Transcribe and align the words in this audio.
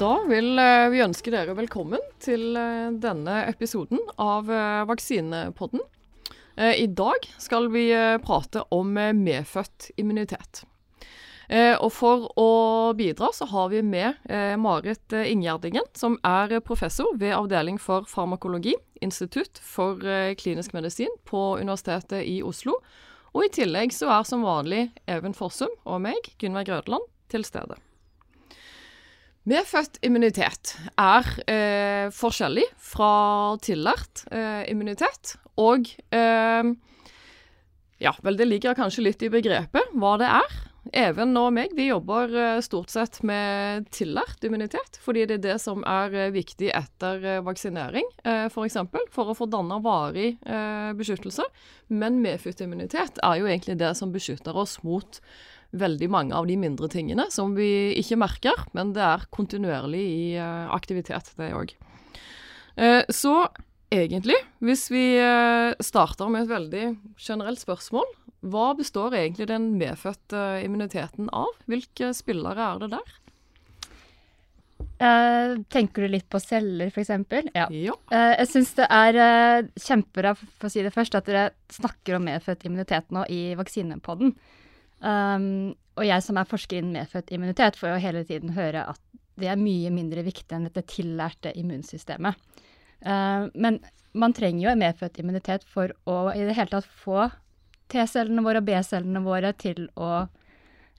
Da 0.00 0.14
vil 0.24 0.56
eh, 0.56 0.86
vi 0.88 1.02
ønske 1.04 1.28
dere 1.28 1.52
velkommen 1.58 2.00
til 2.24 2.54
eh, 2.56 2.88
denne 3.02 3.42
episoden 3.50 4.00
av 4.16 4.48
eh, 4.48 4.84
Vaksinepodden. 4.88 5.82
I 6.60 6.84
dag 6.92 7.24
skal 7.40 7.70
vi 7.72 7.86
prate 8.20 8.64
om 8.74 8.90
medfødt 8.92 9.86
immunitet. 10.02 10.60
Og 11.80 11.86
For 11.94 12.26
å 12.36 12.48
bidra 12.98 13.30
så 13.32 13.46
har 13.48 13.70
vi 13.72 13.80
med 13.86 14.18
Marit 14.60 15.14
Inngjerdingen, 15.14 15.86
som 15.96 16.18
er 16.26 16.58
professor 16.66 17.14
ved 17.16 17.32
Avdeling 17.38 17.78
for 17.80 18.04
farmakologi, 18.10 18.74
Institutt 19.00 19.62
for 19.64 20.04
klinisk 20.42 20.74
medisin 20.76 21.14
på 21.24 21.54
Universitetet 21.62 22.26
i 22.28 22.42
Oslo. 22.44 22.76
Og 23.32 23.46
I 23.46 23.54
tillegg 23.62 23.94
så 23.96 24.10
er 24.18 24.26
som 24.28 24.44
vanlig 24.44 24.90
Even 25.08 25.38
Forsum 25.38 25.72
og 25.86 26.02
meg, 26.10 26.34
Gunveig 26.42 26.68
Grødland, 26.68 27.08
til 27.32 27.46
stede. 27.48 27.78
Medfødt 29.48 29.96
immunitet 30.04 30.74
er 31.00 31.28
eh, 31.48 32.06
forskjellig 32.12 32.66
fra 32.76 33.12
tillært 33.64 34.26
eh, 34.28 34.66
immunitet. 34.68 35.38
Og 35.60 35.88
eh, 36.12 36.72
ja, 38.00 38.12
vel, 38.24 38.36
det 38.36 38.48
ligger 38.48 38.76
kanskje 38.76 39.06
litt 39.06 39.24
i 39.24 39.32
begrepet 39.32 39.96
hva 39.96 40.18
det 40.20 40.28
er. 40.28 40.58
Even 40.96 41.36
og 41.36 41.52
meg 41.54 41.74
vi 41.76 41.90
jobber 41.90 42.32
eh, 42.32 42.62
stort 42.64 42.90
sett 42.90 43.20
med 43.26 43.86
tillært 43.94 44.42
immunitet, 44.46 44.96
fordi 45.04 45.26
det 45.28 45.36
er 45.38 45.44
det 45.44 45.56
som 45.62 45.84
er 45.86 46.16
eh, 46.16 46.32
viktig 46.34 46.70
etter 46.74 47.20
eh, 47.20 47.42
vaksinering, 47.44 48.06
f.eks. 48.24 48.54
For, 48.54 48.66
eksempel, 48.66 49.04
for 49.12 49.30
å 49.30 49.36
få 49.36 49.48
danna 49.50 49.78
varig 49.84 50.34
beskyttelse. 50.96 51.44
Men 51.92 52.20
medfødt 52.24 52.64
immunitet 52.64 53.20
er 53.24 53.40
jo 53.40 53.48
egentlig 53.48 53.78
det 53.80 53.92
som 53.98 54.12
beskytter 54.14 54.56
oss 54.56 54.78
mot 54.86 55.20
veldig 55.76 56.08
mange 56.10 56.36
av 56.36 56.48
de 56.50 56.56
mindre 56.58 56.88
tingene 56.90 57.28
som 57.30 57.54
vi 57.56 57.94
ikke 58.00 58.18
merker, 58.20 58.64
men 58.76 58.94
det 58.96 59.04
er 59.06 59.26
kontinuerlig 59.34 60.02
i 60.02 60.24
uh, 60.40 60.70
aktivitet, 60.74 61.32
det 61.38 61.52
òg. 61.54 61.74
Eh, 62.80 63.02
så 63.12 63.34
egentlig, 63.92 64.38
hvis 64.64 64.88
vi 64.92 65.04
uh, 65.20 65.76
starter 65.82 66.30
med 66.32 66.46
et 66.46 66.52
veldig 66.54 66.84
generelt 67.20 67.62
spørsmål, 67.62 68.06
hva 68.50 68.70
består 68.78 69.14
egentlig 69.18 69.50
den 69.50 69.74
medfødte 69.80 70.62
immuniteten 70.64 71.28
av? 71.36 71.50
Hvilke 71.68 72.14
spillere 72.16 72.70
er 72.72 72.84
det 72.84 72.94
der? 72.94 73.16
Uh, 75.00 75.56
tenker 75.72 76.04
du 76.04 76.12
litt 76.12 76.26
på 76.28 76.40
celler, 76.40 76.90
f.eks.? 76.92 77.12
Ja. 77.56 77.66
ja. 77.72 77.94
Uh, 78.12 78.32
jeg 78.36 78.48
syns 78.50 78.72
det 78.76 78.88
er 78.92 79.16
uh, 79.16 79.68
kjempebra, 79.80 80.34
for 80.36 80.68
å 80.68 80.72
si 80.72 80.84
det 80.84 80.92
først, 80.92 81.16
at 81.16 81.28
dere 81.28 81.46
snakker 81.72 82.18
om 82.18 82.26
medfødt 82.28 82.66
immunitet 82.68 83.12
nå 83.14 83.24
i 83.32 83.54
vaksinepodden. 83.56 84.34
Um, 85.00 85.76
og 85.96 86.04
jeg 86.06 86.24
som 86.24 86.38
er 86.40 86.48
forsker 86.48 86.80
innen 86.80 86.96
medfødt 86.96 87.32
immunitet, 87.34 87.78
får 87.80 87.94
jo 87.94 88.02
hele 88.04 88.24
tiden 88.28 88.54
høre 88.56 88.86
at 88.92 89.00
det 89.40 89.48
er 89.48 89.60
mye 89.60 89.92
mindre 89.92 90.24
viktig 90.26 90.52
enn 90.52 90.66
dette 90.68 90.84
tillærte 90.88 91.52
immunsystemet. 91.56 92.36
Uh, 93.00 93.48
men 93.54 93.80
man 94.12 94.34
trenger 94.36 94.66
jo 94.66 94.72
en 94.72 94.82
medfødt 94.82 95.20
immunitet 95.22 95.64
for 95.68 95.94
å 96.10 96.18
i 96.34 96.44
det 96.44 96.56
hele 96.58 96.72
tatt 96.72 96.88
få 96.88 97.28
T-cellene 97.90 98.44
våre 98.44 98.60
og 98.60 98.68
B-cellene 98.68 99.22
våre 99.24 99.54
til 99.58 99.88
å 99.98 100.26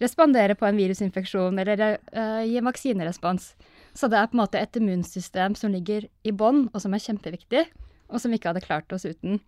respondere 0.02 0.56
på 0.58 0.66
en 0.66 0.80
virusinfeksjon 0.80 1.62
eller 1.62 1.84
uh, 2.16 2.42
gi 2.42 2.64
vaksinerespons. 2.66 3.52
Så 3.94 4.10
det 4.10 4.18
er 4.18 4.32
på 4.32 4.38
en 4.38 4.44
måte 4.44 4.60
et 4.60 4.80
immunsystem 4.80 5.56
som 5.60 5.74
ligger 5.74 6.08
i 6.26 6.34
bånn, 6.34 6.66
og 6.72 6.82
som 6.82 6.96
er 6.96 7.04
kjempeviktig, 7.04 7.66
og 8.10 8.22
som 8.22 8.32
vi 8.32 8.40
ikke 8.40 8.54
hadde 8.54 8.66
klart 8.66 8.96
oss 8.96 9.06
uten. 9.06 9.40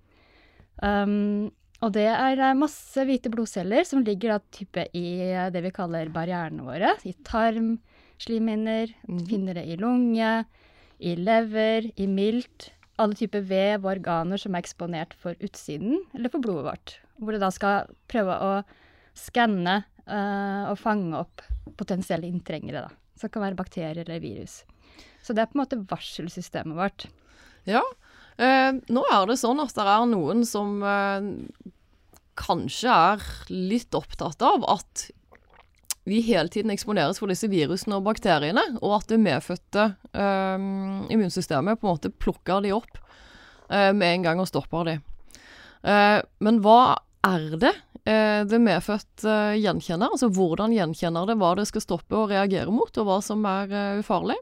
Um, 0.83 1.51
og 1.83 1.91
det 1.97 2.05
er 2.07 2.39
eh, 2.39 2.55
masse 2.55 3.03
hvite 3.07 3.31
blodceller 3.33 3.83
som 3.87 4.03
ligger 4.05 4.37
da 4.37 4.85
i 4.95 5.07
eh, 5.25 5.49
det 5.51 5.63
vi 5.65 5.73
kaller 5.75 6.11
barrierene 6.13 6.63
våre. 6.65 6.93
I 7.03 7.15
tarm, 7.27 7.75
slimhinner, 8.23 8.93
mm. 9.09 9.23
finner 9.27 9.59
det 9.59 9.65
i 9.67 9.77
lunge, 9.79 10.31
i 11.03 11.15
lever, 11.19 11.89
i 11.99 12.07
milt. 12.07 12.69
Alle 13.01 13.17
typer 13.19 13.43
vev 13.49 13.83
og 13.83 13.95
organer 13.97 14.39
som 14.39 14.55
er 14.55 14.63
eksponert 14.63 15.15
for 15.19 15.35
utsiden 15.43 15.97
eller 16.13 16.31
for 16.31 16.43
blodet 16.43 16.67
vårt. 16.69 16.95
Hvor 17.19 17.35
det 17.35 17.41
da 17.43 17.49
skal 17.53 17.89
prøve 18.11 18.37
å 18.37 18.51
skanne 19.17 19.79
uh, 20.05 20.69
og 20.69 20.77
fange 20.81 21.17
opp 21.17 21.41
potensielle 21.79 22.29
inntrengere. 22.29 22.85
da. 22.85 23.17
Som 23.19 23.33
kan 23.33 23.43
være 23.43 23.57
bakterier 23.57 24.05
eller 24.05 24.21
virus. 24.23 24.61
Så 25.25 25.33
det 25.33 25.43
er 25.43 25.49
på 25.49 25.57
en 25.57 25.63
måte 25.63 25.81
varselsystemet 25.89 26.77
vårt. 26.77 27.07
Ja, 27.65 27.81
Eh, 28.41 28.71
nå 28.89 29.03
er 29.13 29.27
det 29.29 29.37
sånn 29.41 29.61
at 29.61 29.75
det 29.77 29.85
er 29.85 30.05
noen 30.09 30.41
som 30.47 30.79
eh, 30.81 31.27
kanskje 32.39 32.93
er 32.93 33.27
litt 33.49 33.93
opptatt 33.97 34.41
av 34.45 34.65
at 34.71 35.07
vi 36.03 36.19
hele 36.25 36.51
tiden 36.51 36.73
eksponeres 36.73 37.21
for 37.21 37.31
disse 37.31 37.47
virusene 37.47 37.95
og 37.95 38.07
bakteriene, 38.09 38.63
og 38.83 38.97
at 38.97 39.13
det 39.13 39.21
medfødte 39.23 39.85
eh, 40.11 40.65
immunsystemet 41.15 41.79
på 41.79 41.87
en 41.87 41.93
måte 41.93 42.11
plukker 42.11 42.63
de 42.65 42.73
opp 42.75 42.99
eh, 43.69 43.91
med 43.95 44.09
en 44.09 44.27
gang 44.27 44.43
og 44.43 44.49
stopper 44.51 44.89
de. 44.89 44.99
Uh, 45.83 46.23
men 46.39 46.61
hva 46.63 46.95
er 47.27 47.57
det 47.59 47.73
uh, 48.07 48.43
det 48.47 48.59
medfødte 48.63 49.33
gjenkjenner? 49.59 50.13
Altså 50.15 50.29
hvordan 50.31 50.71
gjenkjenner 50.71 51.27
det 51.27 51.35
hva 51.41 51.49
det 51.59 51.65
skal 51.67 51.83
stoppe 51.83 52.15
og 52.15 52.31
reagere 52.31 52.71
mot, 52.71 52.87
og 52.87 53.09
hva 53.09 53.17
som 53.23 53.43
er 53.47 53.99
ufarlig? 53.99 54.37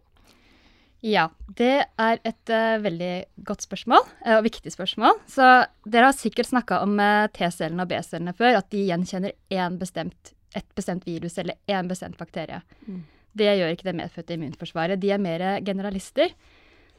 Ja, 1.01 1.29
det 1.57 1.87
er 1.97 2.19
et 2.21 2.51
uh, 2.53 2.77
veldig 2.83 3.13
godt 3.47 3.65
spørsmål, 3.65 4.03
uh, 4.21 4.35
og 4.37 4.45
viktig 4.45 4.73
spørsmål. 4.73 5.17
Så 5.29 5.47
dere 5.89 6.11
har 6.11 6.17
sikkert 6.17 6.51
snakka 6.51 6.83
om 6.85 6.93
uh, 7.01 7.25
T-cellene 7.33 7.87
og 7.87 7.89
B-cellene 7.89 8.35
før, 8.37 8.59
at 8.59 8.69
de 8.73 8.83
gjenkjenner 8.85 9.77
bestemt, 9.81 10.35
et 10.53 10.67
bestemt 10.77 11.07
virus 11.09 11.39
eller 11.41 11.57
én 11.71 11.89
bestemt 11.89 12.19
bakterie. 12.21 12.61
Mm. 12.85 13.01
Det 13.33 13.49
gjør 13.57 13.73
ikke 13.73 13.87
det 13.87 13.97
medfødte 13.97 14.35
immunforsvaret. 14.37 15.01
De 15.01 15.09
er 15.15 15.21
mer 15.21 15.45
generalister. 15.65 16.35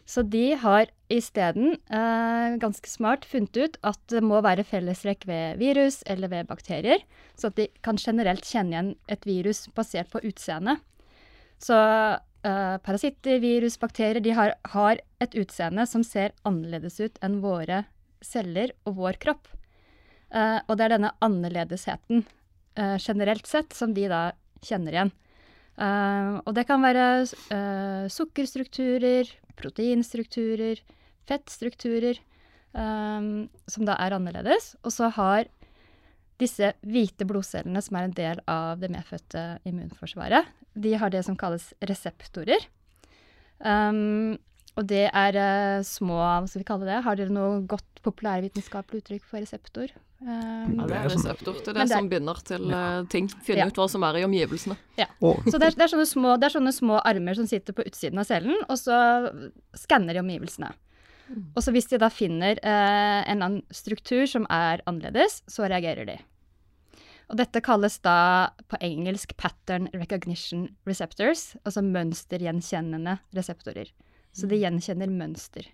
Så 0.09 0.25
de 0.27 0.57
har 0.59 0.91
isteden 1.13 1.77
uh, 1.93 2.59
ganske 2.59 2.91
smart 2.91 3.23
funnet 3.29 3.55
ut 3.55 3.79
at 3.87 4.01
det 4.11 4.25
må 4.27 4.41
være 4.43 4.67
fellestrekk 4.67 5.29
ved 5.31 5.63
virus 5.63 6.01
eller 6.11 6.33
ved 6.33 6.51
bakterier, 6.51 7.05
så 7.39 7.53
at 7.53 7.61
de 7.61 7.69
kan 7.87 8.01
generelt 8.01 8.43
kjenne 8.49 8.75
igjen 8.75 8.91
et 9.07 9.29
virus 9.29 9.69
basert 9.77 10.11
på 10.11 10.25
utseende. 10.27 10.81
Så 11.63 11.79
uh, 12.47 12.79
parasitter, 12.85 13.39
virus, 13.43 13.79
bakterier, 13.81 14.21
de 14.21 14.35
har, 14.37 14.55
har, 14.75 15.01
et 15.23 15.35
utseende 15.39 15.87
som 15.87 16.05
ser 16.07 16.35
annerledes 16.49 16.99
ut 17.01 17.19
enn 17.23 17.41
våre 17.43 17.85
celler 18.23 18.75
og 18.87 18.97
vår 18.99 19.19
kropp. 19.23 19.51
Uh, 20.33 20.59
og 20.67 20.79
det 20.79 20.87
er 20.87 20.95
denne 20.97 21.13
annerledesheten 21.23 22.25
uh, 22.79 22.97
generelt 22.99 23.47
sett 23.47 23.77
som 23.77 23.95
de 23.95 24.09
da 24.11 24.31
kjenner 24.63 24.95
igjen. 24.95 25.13
og 26.47 26.51
det 26.55 26.63
kan 26.69 26.85
være 26.85 27.27
sukkerstrukturer, 28.13 29.27
proteinstrukturer, 29.59 30.79
fettstrukturer 31.27 32.21
som 32.71 33.89
da 33.89 33.97
er 33.99 34.15
annerledes. 34.15 34.77
Og 34.87 34.95
så 34.95 35.09
har 35.17 35.49
disse 36.43 36.73
hvite 36.85 37.27
blodcellene, 37.29 37.83
som 37.85 37.99
er 37.99 38.09
en 38.09 38.17
del 38.17 38.43
av 38.51 38.83
det 38.83 38.91
medfødte 38.93 39.47
immunforsvaret, 39.69 40.51
de 40.75 40.95
har 40.99 41.13
det 41.13 41.25
som 41.27 41.37
kalles 41.39 41.71
reseptorer. 41.85 42.65
Um, 43.63 44.39
og 44.73 44.87
det 44.89 45.05
er 45.07 45.37
uh, 45.37 45.85
små 45.87 46.17
Hva 46.19 46.49
skal 46.49 46.63
vi 46.63 46.67
kalle 46.67 46.89
det? 46.89 47.03
Har 47.05 47.19
dere 47.19 47.31
noe 47.31 47.61
godt 47.69 48.01
populærvitenskapelig 48.03 49.03
uttrykk 49.03 49.27
for 49.29 49.43
reseptor? 49.43 49.93
Um, 50.23 50.79
ja, 50.79 50.87
det 50.87 50.97
er 50.97 51.11
reseptor. 51.11 51.59
Det 51.59 51.73
er 51.73 51.77
det, 51.77 51.85
det 51.85 51.97
som 51.97 52.09
binder 52.11 52.41
til 52.47 52.71
uh, 52.71 53.03
ting. 53.13 53.29
Finne 53.45 53.67
ja. 53.67 53.69
ut 53.69 53.79
hva 53.79 53.89
som 53.91 54.07
er 54.07 54.21
i 54.21 54.25
omgivelsene. 54.27 54.79
Ja. 54.99 55.09
Så 55.21 55.59
det 55.59 55.73
er, 55.73 55.77
det, 55.77 55.89
er 55.89 56.07
små, 56.09 56.37
det 56.41 56.49
er, 56.49 56.57
sånne 56.57 56.73
små, 56.75 57.01
armer 57.03 57.39
som 57.39 57.49
sitter 57.51 57.77
på 57.77 57.85
utsiden 57.87 58.23
av 58.23 58.29
cellen, 58.31 58.57
og 58.69 58.81
så 58.81 58.97
skanner 59.79 60.17
de 60.17 60.25
omgivelsene. 60.25 60.73
Mm. 61.33 61.45
Og 61.57 61.63
så 61.65 61.73
hvis 61.75 61.89
de 61.91 62.01
da 62.03 62.11
finner 62.13 62.59
uh, 62.65 63.21
en 63.29 63.45
annen 63.45 63.63
struktur 63.75 64.25
som 64.31 64.49
er 64.53 64.83
annerledes, 64.89 65.43
så 65.51 65.69
reagerer 65.71 66.09
de. 66.09 66.19
Og 67.31 67.39
dette 67.41 67.63
kalles 67.65 67.99
da 68.05 68.53
på 68.71 68.79
engelsk 68.85 69.35
pattern 69.41 69.89
recognition 69.95 70.67
receptors, 70.89 71.53
altså 71.63 71.85
mønstergjenkjennende 71.87 73.19
reseptorer. 73.37 73.93
Så 74.33 74.49
de 74.49 74.57
mm. 74.57 74.63
gjenkjenner 74.65 75.13
mønster. 75.13 75.69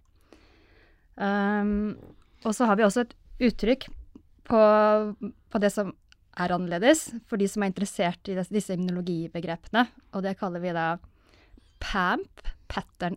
Um, 1.19 1.97
og 2.47 2.55
så 2.55 2.69
har 2.69 2.79
vi 2.79 2.87
også 2.87 3.07
et 3.07 3.17
uttrykk 3.49 3.89
på, 4.49 4.61
på, 5.19 5.61
det 5.63 5.73
som 5.75 5.91
er 6.39 6.55
annerledes, 6.55 7.09
for 7.27 7.41
de 7.41 7.49
som 7.51 7.65
er 7.65 7.73
interessert 7.73 8.31
i 8.31 8.37
disse 8.39 8.75
immunologibegrepene, 8.75 9.89
og 10.15 10.25
det 10.25 10.39
kaller 10.39 10.63
vi 10.63 10.75
da 10.77 10.93
PAMP, 11.83 12.55
pattern 12.69 13.17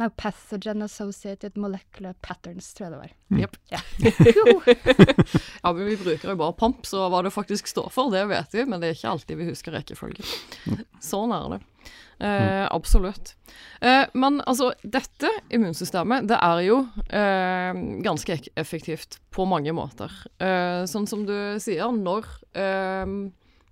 no, 0.00 0.08
pathogen 0.16 0.82
associated 0.82 1.56
molecular 1.56 2.14
patterns, 2.24 2.72
tror 2.74 2.86
jeg 2.86 2.92
det 2.92 3.00
var. 3.00 3.14
Mm. 3.30 3.40
Yep. 3.40 3.56
Ja. 3.68 3.80
ja, 5.62 5.72
men 5.72 5.84
vi 5.86 5.96
bruker 6.00 6.32
jo 6.32 6.36
bare 6.40 6.56
POMP, 6.58 6.86
så 6.88 7.08
hva 7.12 7.22
det 7.26 7.34
faktisk 7.34 7.68
står 7.70 7.90
for, 7.92 8.12
det 8.14 8.24
vet 8.30 8.56
vi, 8.56 8.64
men 8.64 8.80
det 8.80 8.90
er 8.90 8.98
ikke 8.98 9.12
alltid 9.14 9.40
vi 9.40 9.50
husker 9.50 9.76
rekkefølge. 9.76 10.24
Sånn 11.04 11.34
er 11.36 11.56
det. 11.56 11.60
Eh, 12.20 12.66
absolutt. 12.70 13.34
Eh, 13.80 14.04
men 14.12 14.40
altså, 14.44 14.72
dette 14.82 15.30
immunsystemet, 15.52 16.28
det 16.28 16.36
er 16.36 16.64
jo 16.66 16.82
eh, 17.08 17.80
ganske 18.04 18.36
effektivt 18.60 19.20
på 19.32 19.46
mange 19.48 19.72
måter. 19.76 20.12
Eh, 20.36 20.84
sånn 20.90 21.08
som 21.08 21.24
du 21.28 21.36
sier, 21.62 21.88
når 21.96 22.28
eh, 22.52 23.16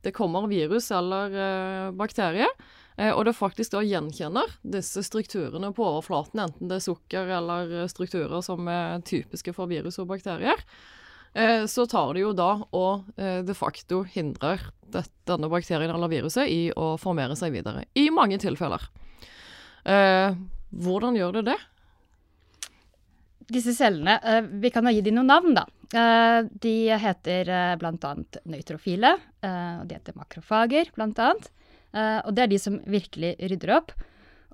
det 0.06 0.14
kommer 0.16 0.48
virus 0.48 0.88
eller 0.96 1.36
eh, 1.36 1.90
bakterie, 1.96 2.48
og 2.98 3.24
det 3.28 3.36
faktisk 3.38 3.76
da 3.76 3.82
gjenkjenner 3.86 4.56
disse 4.66 5.04
strukturene 5.06 5.70
på 5.74 5.84
overflaten, 5.86 6.40
enten 6.42 6.70
det 6.70 6.80
er 6.80 6.86
sukker 6.88 7.30
eller 7.36 7.74
strukturer 7.90 8.42
som 8.42 8.66
er 8.70 9.04
typiske 9.06 9.54
for 9.54 9.70
virus 9.70 10.00
og 10.02 10.08
bakterier, 10.10 10.58
eh, 11.32 11.62
så 11.70 11.86
tar 11.86 12.16
det 12.16 12.24
jo 12.24 12.32
da 12.34 12.50
og 12.74 13.06
eh, 13.14 13.40
de 13.46 13.54
facto 13.54 14.02
hindrer 14.02 14.64
denne 14.90 15.50
bakterien 15.52 15.92
eller 15.94 16.10
viruset 16.10 16.50
i 16.50 16.62
å 16.74 16.96
formere 16.98 17.36
seg 17.38 17.54
videre. 17.54 17.84
I 17.94 18.08
mange 18.10 18.40
tilfeller. 18.42 18.88
Hvordan 19.88 21.16
gjør 21.16 21.38
det 21.38 21.42
det? 21.52 21.58
Disse 23.48 23.72
cellene, 23.76 24.18
vi 24.60 24.72
kan 24.72 24.88
jo 24.88 24.92
gi 24.92 25.04
dem 25.06 25.16
noen 25.16 25.30
navn, 25.30 25.54
da. 25.56 25.64
De 26.50 26.74
heter 27.00 27.52
bl.a. 27.80 28.10
nøytrofile, 28.52 29.14
og 29.44 29.86
de 29.88 29.96
heter 29.96 30.18
makrofager, 30.18 30.90
bl.a. 30.96 31.30
Uh, 31.96 32.20
og 32.26 32.34
det 32.36 32.44
er 32.44 32.52
de 32.52 32.60
som 32.60 32.78
virkelig 32.88 33.34
rydder 33.40 33.74
opp. 33.78 33.92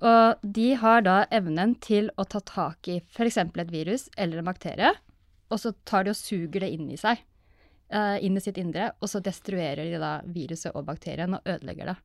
Og 0.05 0.41
de 0.55 0.69
har 0.79 1.05
da 1.05 1.21
evnen 1.33 1.75
til 1.83 2.09
å 2.19 2.25
ta 2.27 2.41
tak 2.43 2.87
i 2.91 2.99
f.eks. 2.99 3.37
et 3.39 3.71
virus 3.71 4.09
eller 4.17 4.41
en 4.41 4.49
bakterie, 4.49 4.91
og 5.51 5.61
så 5.61 5.71
tar 5.87 6.03
de 6.03 6.11
og 6.11 6.19
suger 6.19 6.65
det 6.65 6.73
inn 6.75 6.89
i 6.91 6.99
seg. 6.99 7.21
Uh, 7.93 8.17
inn 8.25 8.35
i 8.35 8.43
sitt 8.43 8.57
indre, 8.59 8.89
og 8.99 9.11
så 9.11 9.21
destruerer 9.23 9.85
de 9.85 9.99
da 10.01 10.17
viruset 10.25 10.73
og 10.73 10.87
bakterien 10.87 11.37
og 11.37 11.47
ødelegger 11.47 11.93
det. 11.93 11.97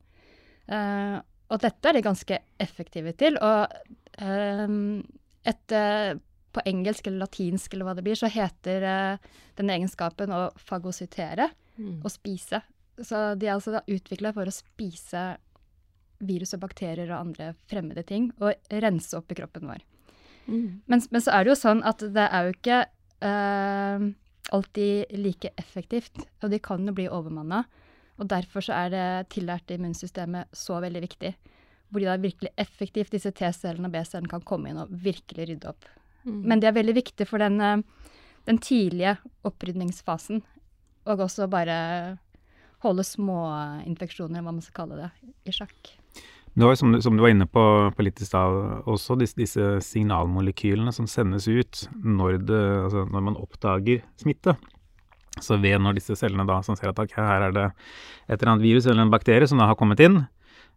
Uh, 0.71 1.17
og 1.51 1.59
dette 1.63 1.89
er 1.89 1.97
de 1.97 2.05
ganske 2.05 2.37
effektive 2.63 3.11
til. 3.19 3.35
Og 3.43 3.67
et, 4.21 5.73
på 6.55 6.61
engelsk 6.69 7.09
eller 7.09 7.25
latinsk 7.25 7.73
eller 7.73 7.89
hva 7.89 7.95
det 7.97 8.05
blir, 8.05 8.15
så 8.15 8.29
heter 8.31 8.85
denne 9.57 9.75
egenskapen 9.75 10.31
å 10.31 10.45
fagosytere, 10.55 11.49
mm. 11.75 11.97
å 12.07 12.11
spise. 12.13 12.61
Så 12.99 13.21
de 13.39 13.47
er 13.47 13.55
altså 13.55 13.81
utvikla 13.87 14.33
for 14.35 14.49
å 14.49 14.53
spise 14.53 15.23
virus 16.21 16.53
og 16.55 16.63
bakterier 16.65 17.09
og 17.09 17.19
andre 17.19 17.51
fremmede 17.69 18.03
ting, 18.07 18.29
og 18.41 18.53
rense 18.83 19.15
opp 19.17 19.31
i 19.33 19.37
kroppen 19.39 19.69
vår. 19.69 19.85
Mm. 20.45 20.81
Men, 20.85 21.03
men, 21.09 21.21
så 21.21 21.33
er 21.33 21.45
det 21.45 21.53
jo 21.53 21.61
sånn 21.61 21.83
at 21.87 22.03
det 22.13 22.25
er 22.27 22.47
jo 22.47 22.55
ikke 22.55 22.79
uh, 23.25 24.05
alltid 24.57 25.15
like 25.17 25.53
effektivt, 25.61 26.23
og 26.41 26.51
de 26.53 26.61
kan 26.63 26.85
jo 26.85 26.95
bli 26.97 27.07
overmanna. 27.09 27.63
Og 28.21 28.29
derfor 28.29 28.65
så 28.65 28.75
er 28.83 28.93
det 28.93 29.07
tillærte 29.33 29.77
immunsystemet 29.77 30.53
så 30.53 30.77
veldig 30.83 31.01
viktig. 31.07 31.33
Hvor 31.89 32.03
de 32.03 32.07
da 32.07 32.19
virkelig 32.21 32.51
effektivt, 32.61 33.13
disse 33.15 33.31
T-cellene 33.35 33.89
og 33.89 33.95
B-cellene, 33.95 34.29
kan 34.31 34.45
komme 34.47 34.71
inn 34.71 34.79
og 34.79 34.91
virkelig 35.03 35.49
rydde 35.49 35.71
opp. 35.71 35.87
Mm. 36.27 36.41
Men 36.45 36.61
de 36.61 36.69
er 36.69 36.77
veldig 36.77 36.95
viktige 36.99 37.27
for 37.27 37.41
den, 37.41 37.57
eh, 37.59 37.81
den 38.45 38.61
tidlige 38.61 39.17
opprydningsfasen, 39.47 40.43
og 41.09 41.23
også 41.25 41.49
bare 41.49 42.19
holde 42.83 43.05
småinfeksjoner, 43.05 44.41
hva 44.41 44.53
man 44.53 44.63
skal 44.65 44.83
kalle 44.83 44.99
det, 44.99 45.09
i 45.47 45.53
sjakk. 45.55 45.93
Det 46.53 46.67
var 46.67 46.75
som, 46.75 46.91
som, 47.01 47.15
du 47.15 47.23
var 47.23 47.31
inne 47.31 47.47
på, 47.47 47.63
på 47.95 48.03
litt 48.03 48.19
i 48.19 48.27
stad 48.27 48.83
også, 48.89 49.15
disse, 49.21 49.37
disse, 49.39 49.67
signalmolekylene 49.87 50.91
som 50.91 51.07
sendes 51.07 51.47
ut 51.47 51.85
når, 52.03 52.41
det, 52.43 52.59
altså 52.87 53.05
når, 53.07 53.23
man 53.29 53.39
oppdager 53.39 54.03
smitte. 54.19 54.57
Så 55.39 55.55
ved 55.63 55.79
når 55.79 55.95
disse 55.95 56.17
cellene 56.19 56.43
da 56.49 56.59
som 56.65 56.75
ser 56.75 56.91
at 56.91 56.99
okay, 56.99 57.23
her 57.23 57.47
er 57.47 57.55
det 57.55 57.69
et 58.27 58.35
eller 58.35 58.51
annet 58.51 58.65
virus 58.65 58.89
eller 58.89 59.05
en 59.05 59.13
bakterie 59.13 59.47
som 59.47 59.61
da 59.61 59.69
har 59.69 59.79
kommet 59.79 60.03
inn, 60.03 60.25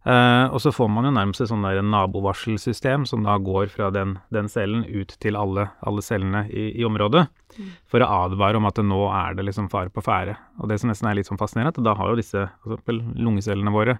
Uh, 0.04 0.52
og 0.52 0.60
så 0.60 0.68
får 0.74 0.88
man 0.92 1.06
jo 1.08 1.14
nærmest 1.16 1.40
et 1.40 1.48
sånn 1.48 1.64
nabovarselsystem 1.64 3.06
som 3.08 3.22
da 3.24 3.38
går 3.40 3.70
fra 3.72 3.88
den, 3.94 4.18
den 4.34 4.50
cellen 4.52 4.82
ut 4.84 5.14
til 5.22 5.38
alle, 5.40 5.70
alle 5.80 6.04
cellene 6.04 6.42
i, 6.52 6.66
i 6.76 6.84
området, 6.84 7.22
mm. 7.56 7.70
for 7.88 8.04
å 8.04 8.10
advare 8.26 8.60
om 8.60 8.68
at 8.68 8.82
nå 8.84 9.00
er 9.08 9.38
det 9.38 9.46
liksom 9.48 9.70
fare 9.72 9.88
på 9.94 10.04
ferde. 10.04 10.36
Og 10.60 10.68
det 10.68 10.76
som 10.82 10.92
nesten 10.92 11.08
er 11.08 11.16
litt 11.16 11.30
sånn 11.30 11.40
fascinerende, 11.40 11.72
at 11.72 11.88
da 11.88 11.96
har 11.96 12.12
jo 12.12 12.20
disse 12.20 12.44
altså 12.44 12.98
lungecellene 13.16 13.72
våre 13.72 13.96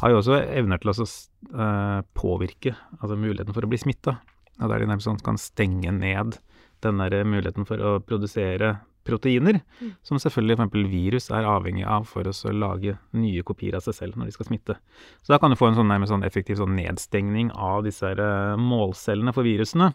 har 0.00 0.12
jo 0.12 0.18
også 0.20 0.40
evner 0.42 0.82
til 0.82 0.92
å 0.92 0.96
uh, 1.06 2.00
påvirke 2.16 2.74
altså 2.98 3.16
muligheten 3.16 3.54
for 3.56 3.64
å 3.64 3.70
bli 3.70 3.80
smitta. 3.80 4.18
Og 4.58 4.72
der 4.72 4.82
de 4.82 4.90
nærmest 4.90 5.08
sånn 5.08 5.22
kan 5.24 5.38
stenge 5.40 5.92
ned 5.94 6.36
den 6.84 7.00
der 7.00 7.22
muligheten 7.28 7.68
for 7.68 7.80
å 7.80 7.96
produsere 8.04 8.78
proteiner, 9.06 9.60
mm. 9.80 9.94
som 10.06 10.20
selvfølgelig 10.22 10.58
f.eks. 10.58 10.76
virus 10.92 11.30
er 11.30 11.48
avhengig 11.48 11.86
av 11.88 12.06
for 12.10 12.28
å 12.28 12.52
lage 12.54 12.96
nye 13.16 13.44
kopier 13.46 13.78
av 13.78 13.84
seg 13.86 13.96
selv 13.96 14.18
når 14.18 14.30
de 14.30 14.36
skal 14.36 14.50
smitte. 14.50 14.78
Så 15.22 15.34
da 15.34 15.40
kan 15.42 15.52
du 15.52 15.58
få 15.58 15.70
en 15.70 15.78
sånn, 15.78 15.94
sånn 16.10 16.26
effektiv 16.26 16.60
sånn 16.60 16.76
nedstengning 16.78 17.52
av 17.54 17.84
disse 17.86 18.06
her, 18.06 18.22
uh, 18.22 18.60
målcellene 18.60 19.34
for 19.36 19.46
virusene, 19.46 19.92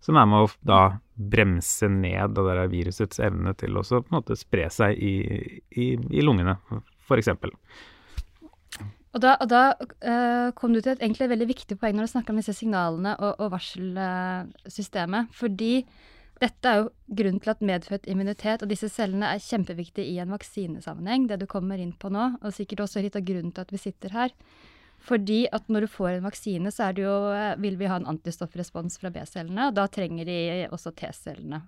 som 0.00 0.16
er 0.16 0.28
med 0.28 0.46
å 0.46 0.50
da 0.64 0.82
bremse 1.20 1.88
ned 1.92 2.36
det 2.36 2.44
der 2.46 2.68
virusets 2.72 3.20
evne 3.20 3.52
til 3.60 3.76
å 3.76 3.84
spre 3.84 4.68
seg 4.72 4.96
i, 4.96 5.14
i, 5.76 5.92
i 5.96 6.24
lungene, 6.24 6.56
f.eks. 7.04 7.34
Og 9.10 9.18
da, 9.22 9.34
og 9.42 9.48
da 9.50 9.62
uh, 9.74 10.52
kom 10.54 10.70
du 10.74 10.78
til 10.78 10.92
et 10.92 11.02
egentlig 11.02 11.32
veldig 11.32 11.48
viktig 11.50 11.76
poeng 11.80 11.96
når 11.98 12.06
du 12.06 12.12
snakka 12.12 12.30
om 12.32 12.38
disse 12.38 12.54
signalene 12.54 13.16
og, 13.18 13.42
og 13.42 13.50
varselsystemet. 13.56 15.32
Fordi 15.34 15.72
dette 16.40 16.70
er 16.70 16.78
jo 16.80 16.88
grunnen 17.18 17.40
til 17.42 17.52
at 17.52 17.62
medfødt 17.64 18.08
immunitet 18.08 18.62
og 18.64 18.70
disse 18.70 18.88
cellene 18.92 19.28
er 19.34 19.42
kjempeviktige 19.44 20.08
i 20.08 20.20
en 20.22 20.32
vaksinesammenheng, 20.32 21.26
det 21.28 21.40
du 21.42 21.46
kommer 21.50 21.80
inn 21.80 21.92
på 21.92 22.08
nå, 22.12 22.30
og 22.40 22.54
sikkert 22.56 22.86
også 22.86 23.02
litt 23.04 23.18
av 23.18 23.26
grunnen 23.28 23.52
til 23.52 23.66
at 23.66 23.74
vi 23.74 23.80
sitter 23.82 24.14
her. 24.16 24.32
Fordi 25.00 25.42
at 25.52 25.68
når 25.72 25.84
du 25.84 25.90
får 25.92 26.10
en 26.14 26.26
vaksine, 26.28 26.72
så 26.72 26.90
jo, 26.96 27.12
vil 27.60 27.76
vi 27.80 27.88
ha 27.88 27.96
en 28.00 28.08
antistoffrespons 28.08 28.98
fra 29.00 29.12
B-cellene, 29.12 29.68
og 29.70 29.76
da 29.76 29.86
trenger 29.88 30.28
de 30.28 30.40
også 30.68 30.92
T-cellene 30.96 31.62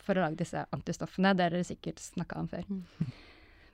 for 0.00 0.16
å 0.16 0.24
lage 0.24 0.40
disse 0.40 0.64
antistoffene. 0.72 1.34
Det 1.36 1.46
har 1.46 1.56
dere 1.56 1.68
sikkert 1.68 2.00
snakka 2.00 2.40
om 2.40 2.48
før. 2.48 2.64
Mm. 2.68 3.10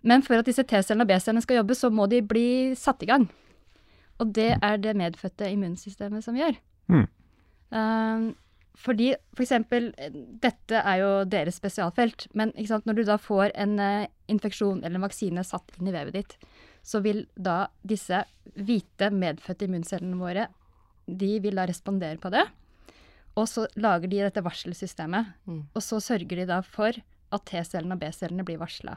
Men 0.07 0.25
for 0.27 0.39
at 0.39 0.49
disse 0.49 0.67
T-cellene 0.67 1.07
og 1.07 1.11
B-cellene 1.11 1.43
skal 1.45 1.61
jobbe, 1.61 1.79
så 1.79 1.91
må 1.91 2.09
de 2.11 2.23
bli 2.23 2.49
satt 2.79 3.03
i 3.07 3.11
gang. 3.11 3.29
Og 4.23 4.33
det 4.35 4.53
er 4.63 4.83
det 4.83 4.97
medfødte 4.99 5.51
immunsystemet 5.53 6.25
som 6.25 6.39
gjør. 6.39 6.59
Mm. 6.91 7.07
Um, 7.71 8.27
fordi 8.77 9.13
for 9.33 9.45
eksempel, 9.47 9.89
dette 10.43 10.81
er 10.83 11.01
jo 11.01 11.11
deres 11.33 11.57
spesialfelt, 11.57 12.29
men 12.37 12.53
når 12.57 12.99
du 12.99 13.03
da 13.09 13.17
får 13.21 13.55
en 13.57 13.79
uh, 13.81 14.09
infeksjon 14.29 14.83
eller 14.83 14.99
en 14.99 15.07
vaksine 15.07 15.45
satt 15.47 15.79
inn 15.79 15.89
i 15.89 15.95
vevet 15.95 16.19
ditt, 16.19 16.37
så 16.87 17.01
vil 17.03 17.25
da 17.35 17.67
disse 17.83 18.21
hvite, 18.55 19.11
medfødte 19.11 19.67
immuncellene 19.67 20.21
våre 20.21 20.47
de 21.07 21.37
vil 21.43 21.59
da 21.59 21.67
respondere 21.69 22.19
på 22.19 22.31
det. 22.35 22.45
Og 23.37 23.49
så 23.51 23.67
lager 23.79 24.11
de 24.11 24.23
dette 24.25 24.43
varselsystemet. 24.43 25.35
Mm. 25.47 25.61
Og 25.75 25.85
så 25.85 26.01
sørger 26.03 26.41
de 26.41 26.49
da 26.49 26.63
for 26.67 26.97
at 27.35 27.45
T-cellene 27.49 27.97
og 27.97 28.03
B-cellene 28.03 28.47
blir 28.47 28.61
varsla. 28.61 28.97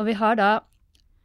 Og 0.00 0.08
vi 0.08 0.16
har 0.18 0.38
da 0.38 0.50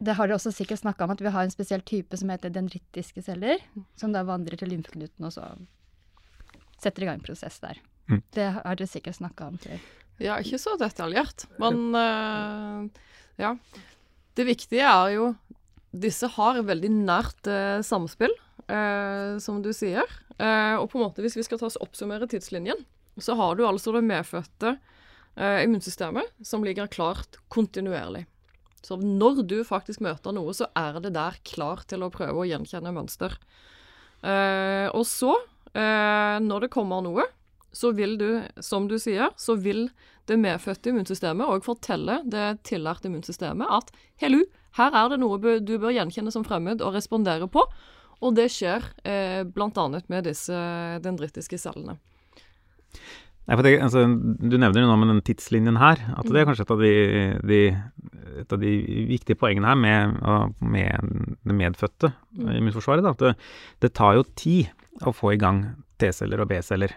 det 0.01 0.15
har 0.17 0.25
dere 0.25 0.39
også 0.39 0.49
sikkert 0.55 0.81
snakka 0.81 1.05
om 1.05 1.11
at 1.13 1.19
vi 1.21 1.29
har 1.29 1.45
en 1.45 1.53
spesiell 1.53 1.83
type 1.85 2.17
som 2.17 2.31
heter 2.33 2.49
dendritiske 2.49 3.21
celler, 3.21 3.61
mm. 3.75 3.83
som 4.01 4.15
da 4.15 4.23
vandrer 4.25 4.57
til 4.57 4.71
lymfeknuten, 4.73 5.27
og 5.27 5.35
så 5.35 5.43
setter 6.81 7.05
i 7.05 7.09
gang 7.09 7.21
prosess 7.23 7.59
der. 7.63 7.79
Mm. 8.11 8.21
Det 8.35 8.47
har 8.57 8.77
dere 8.77 8.89
sikkert 8.89 9.19
snakka 9.19 9.49
om 9.51 9.59
før. 9.61 9.81
Ja, 10.21 10.37
ikke 10.41 10.59
så 10.61 10.75
detaljert, 10.79 11.47
men 11.61 11.95
uh, 11.97 12.85
ja. 13.41 13.55
Det 14.37 14.45
viktige 14.47 14.85
er 14.87 15.15
jo 15.15 15.31
Disse 15.91 16.29
har 16.37 16.61
veldig 16.63 16.87
nært 16.93 17.49
uh, 17.51 17.81
samspill, 17.83 18.31
uh, 18.71 19.35
som 19.43 19.59
du 19.63 19.73
sier. 19.75 20.07
og 20.39 20.85
på 20.89 20.97
en 20.97 21.03
måte, 21.03 21.21
hvis 21.21 21.35
vi 21.37 21.43
skal 21.45 21.59
ta 21.59 21.67
oss 21.67 21.77
oppsummere 21.83 22.29
tidslinjen, 22.31 22.79
så 23.19 23.35
har 23.37 23.57
du 23.59 23.65
altså 23.67 23.91
det 23.93 24.01
medfødte 24.07 24.77
immunsystemet 25.37 26.31
som 26.43 26.63
ligger 26.65 26.89
klart 26.91 27.37
kontinuerlig. 27.53 28.23
Så 28.81 28.97
når 28.97 29.43
du 29.45 29.59
faktisk 29.67 30.01
møter 30.01 30.33
noe, 30.33 30.55
så 30.55 30.65
er 30.73 30.97
det 31.03 31.13
der 31.13 31.37
klar 31.45 31.83
til 31.85 32.01
å 32.01 32.09
prøve 32.09 32.41
å 32.41 32.47
gjenkjenne 32.49 32.95
mønster. 32.95 33.37
og 34.25 35.05
så 35.05 35.35
når 35.73 36.65
det 36.65 36.71
kommer 36.73 36.99
noe, 37.05 37.23
så 37.71 37.93
vil 37.95 38.17
du, 38.19 38.41
som 38.59 38.89
du 38.91 38.97
sier, 38.99 39.31
så 39.39 39.55
vil 39.55 39.85
det 40.27 40.39
medfødte 40.39 40.91
immunsystemet 40.91 41.47
òg 41.47 41.63
fortelle 41.65 42.19
det 42.27 42.61
tillærte 42.67 43.07
immunsystemet 43.09 43.71
at 43.71 43.91
hello, 44.21 44.43
her 44.77 44.95
er 44.95 45.09
det 45.11 45.19
noe 45.23 45.39
du 45.63 45.73
bør 45.79 45.95
gjenkjenne 45.95 46.31
som 46.33 46.45
fremmed 46.47 46.83
og 46.83 46.95
respondere 46.95 47.47
på. 47.51 47.63
Og 48.21 48.37
det 48.37 48.51
skjer 48.53 48.85
eh, 49.07 49.41
bl.a. 49.49 49.85
med 50.13 50.27
disse 50.29 50.55
dendritiske 51.01 51.57
cellene. 51.59 51.97
Nei, 53.49 53.57
det, 53.65 53.71
altså, 53.81 54.03
du 54.05 54.55
nevner 54.61 54.83
jo 54.83 54.89
nå 54.91 54.95
med 55.01 55.09
den 55.09 55.23
tidslinjen 55.25 55.79
her, 55.81 55.99
at 56.13 56.27
det 56.29 56.43
er 56.43 56.45
kanskje 56.47 56.67
et 56.67 56.73
av 56.75 56.83
de, 56.83 56.91
de, 57.49 57.61
et 58.43 58.53
av 58.53 58.61
de 58.61 58.73
viktige 59.09 59.39
poengene 59.41 59.71
her 59.71 59.79
med, 59.81 60.21
med 60.61 61.33
det 61.41 61.57
medfødte 61.57 62.11
mm. 62.13 62.51
immunforsvaret. 62.59 63.09
At 63.09 63.25
det, 63.25 63.33
det, 63.81 63.91
tar 63.97 64.19
jo 64.19 64.27
tid 64.37 64.69
å 65.05 65.13
få 65.15 65.33
i 65.35 65.39
gang 65.41 65.63
T-celler 66.01 66.43
og 66.43 66.51
B-celler. 66.51 66.93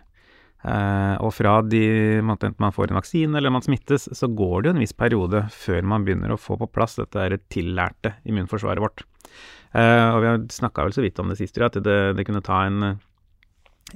Uh, 0.65 1.21
og 1.21 1.35
fra 1.37 1.59
de, 1.61 1.83
enten 2.25 2.55
man 2.63 2.73
får 2.73 2.89
en 2.89 2.97
vaksine 2.97 3.37
eller 3.37 3.53
man 3.53 3.65
smittes, 3.65 4.07
så 4.17 4.31
går 4.33 4.63
det 4.63 4.71
jo 4.71 4.75
en 4.75 4.81
viss 4.81 4.97
periode 4.97 5.43
før 5.53 5.85
man 5.85 6.07
begynner 6.07 6.33
å 6.33 6.41
få 6.41 6.57
på 6.57 6.71
plass 6.73 6.97
dette 6.97 7.43
tillærte 7.53 8.15
immunforsvaret 8.25 8.81
vårt. 8.81 9.05
Uh, 9.77 10.15
og 10.15 10.23
vi 10.23 10.31
har 10.31 10.47
snakka 10.55 10.87
vel 10.87 10.97
så 10.97 11.05
vidt 11.05 11.21
om 11.21 11.29
det 11.29 11.37
sist, 11.41 11.61
at 11.61 11.77
det, 11.85 11.99
det 12.17 12.25
kunne 12.25 12.45
ta 12.45 12.63
en, 12.65 12.95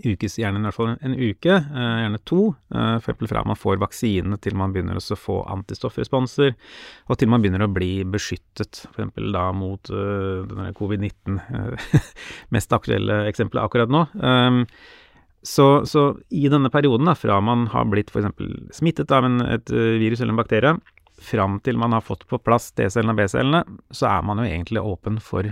ukes, 0.05 0.37
gjerne 0.39 0.61
i 0.61 0.67
hvert 0.67 0.77
fall 0.77 0.93
en 0.95 1.15
uke, 1.17 1.55
eh, 1.55 1.97
gjerne 2.03 2.21
to, 2.29 2.43
eh, 2.75 2.95
for 2.99 3.13
eksempel 3.13 3.31
fra 3.31 3.45
man 3.47 3.59
får 3.59 3.81
vaksinene 3.83 4.39
til 4.43 4.57
man 4.59 4.75
begynner 4.75 5.01
å 5.01 5.19
få 5.19 5.41
antistoffresponser, 5.55 6.55
og 7.09 7.19
til 7.19 7.31
man 7.33 7.43
begynner 7.43 7.67
å 7.67 7.73
bli 7.73 8.05
beskyttet, 8.09 8.85
eksempel 8.91 9.33
da 9.35 9.49
mot 9.57 9.91
uh, 9.91 10.45
denne 10.49 10.73
covid-19, 10.77 11.41
mest 12.55 12.73
aktuelle 12.75 13.23
eksempelet 13.31 13.65
akkurat 13.65 13.93
nå. 13.93 14.05
Um, 14.21 14.63
så, 15.43 15.87
så, 15.87 16.11
i 16.35 16.49
denne 16.51 16.71
perioden, 16.71 17.07
da, 17.09 17.15
fra 17.19 17.39
man 17.41 17.69
har 17.73 17.87
blitt 17.89 18.11
f.eks. 18.13 18.33
smittet 18.81 19.13
av 19.15 19.27
en, 19.29 19.41
et 19.47 19.71
virus 19.71 20.21
eller 20.21 20.35
en 20.35 20.43
bakterie, 20.43 20.75
fram 21.19 21.59
til 21.65 21.79
man 21.79 21.95
har 21.95 22.05
fått 22.05 22.27
på 22.31 22.39
plass 22.43 22.71
T-cellene 22.77 23.15
og 23.15 23.23
B-cellene, 23.23 23.63
så 23.95 24.11
er 24.11 24.27
man 24.27 24.43
jo 24.43 24.51
egentlig 24.51 24.83
åpen 24.83 25.19
for 25.23 25.49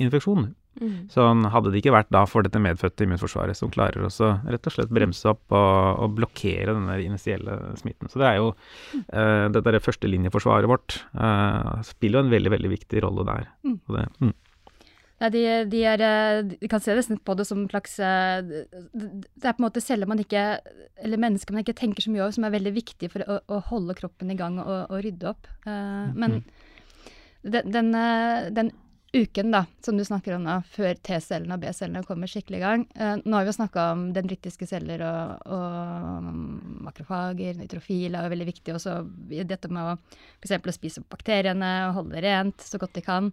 infeksjon. 0.00 0.52
Mm. 0.80 1.08
Så 1.12 1.24
hadde 1.52 1.72
det 1.72 1.82
ikke 1.82 1.92
vært 1.94 2.12
da 2.14 2.22
for 2.28 2.46
dette 2.46 2.60
medfødte 2.62 3.04
immunforsvaret 3.04 3.58
som 3.58 3.70
klarer 3.72 4.06
å 4.06 4.30
rett 4.48 4.68
og 4.68 4.74
slett 4.74 4.92
bremse 4.94 5.28
opp 5.28 5.52
og, 5.52 6.04
og 6.04 6.14
blokkere 6.16 6.72
denne 6.72 6.96
initielle 7.04 7.58
smitten. 7.80 8.10
Så 8.12 8.22
det 8.22 8.30
er 8.30 8.38
jo 8.40 8.52
mm. 8.54 9.02
uh, 9.12 9.46
det 9.52 9.64
der 9.66 9.82
førstelinjeforsvaret 9.84 10.70
vårt 10.70 11.02
uh, 11.12 11.82
spiller 11.86 12.20
jo 12.20 12.24
en 12.26 12.32
veldig, 12.32 12.54
veldig 12.56 12.72
viktig 12.72 13.04
rolle 13.04 13.26
der. 13.28 13.52
Mm. 13.66 13.76
Det, 13.96 14.06
mm. 14.24 14.32
Nei, 15.22 15.30
de, 15.30 15.42
de, 15.70 15.80
er, 15.86 16.02
eh, 16.02 16.38
de, 16.50 16.68
kan 16.70 16.82
se 16.82 16.96
nesten 16.98 17.20
på 17.22 17.36
det 17.38 17.44
som 17.46 17.60
en 17.60 17.68
slags 17.70 17.92
Det 17.94 19.44
er 19.46 19.52
på 19.54 19.60
en 19.60 19.66
måte 19.68 19.78
celler 19.78 20.08
man 20.10 20.18
ikke 20.18 20.56
Eller 20.98 21.20
mennesker 21.22 21.54
man 21.54 21.62
ikke 21.62 21.76
tenker 21.78 22.02
så 22.02 22.10
mye 22.10 22.24
over, 22.24 22.34
som 22.34 22.48
er 22.48 22.56
veldig 22.56 22.72
viktig 22.74 23.10
for 23.12 23.22
å, 23.30 23.36
å 23.46 23.60
holde 23.68 23.94
kroppen 24.00 24.32
i 24.34 24.38
gang 24.40 24.58
og, 24.58 24.88
og 24.88 25.04
rydde 25.04 25.28
opp. 25.30 25.46
Uh, 25.62 26.10
men 26.18 26.40
den, 27.42 27.70
den, 27.74 27.94
den, 28.54 28.72
uken 29.12 29.50
da, 29.50 29.66
som 29.84 29.96
du 29.96 30.04
snakker 30.04 30.34
om 30.36 30.44
nå, 30.46 30.54
før 30.72 30.96
T-cellene 31.04 31.56
og 31.56 31.62
B-cellene 31.62 32.04
kommer 32.06 32.30
skikkelig 32.30 32.58
i 32.58 32.62
gang. 32.62 32.84
Eh, 32.96 33.18
nå 33.20 33.36
har 33.36 33.44
vi 33.44 33.52
jo 33.52 33.56
snakka 33.58 33.84
om 33.92 34.04
dendritiske 34.16 34.68
celler 34.70 35.04
og, 35.04 35.50
og 35.52 36.30
makrofager, 36.86 37.58
nøytrofil 37.60 38.16
er 38.16 38.30
veldig 38.32 38.48
viktig. 38.48 38.76
Også 38.78 39.02
dette 39.28 39.68
med 39.72 39.90
å 39.90 39.98
f.eks. 40.40 40.78
spise 40.78 41.02
opp 41.02 41.12
bakteriene 41.12 41.72
og 41.90 41.98
holde 42.00 42.24
rent 42.24 42.64
så 42.64 42.80
godt 42.80 42.96
de 42.96 43.04
kan. 43.04 43.28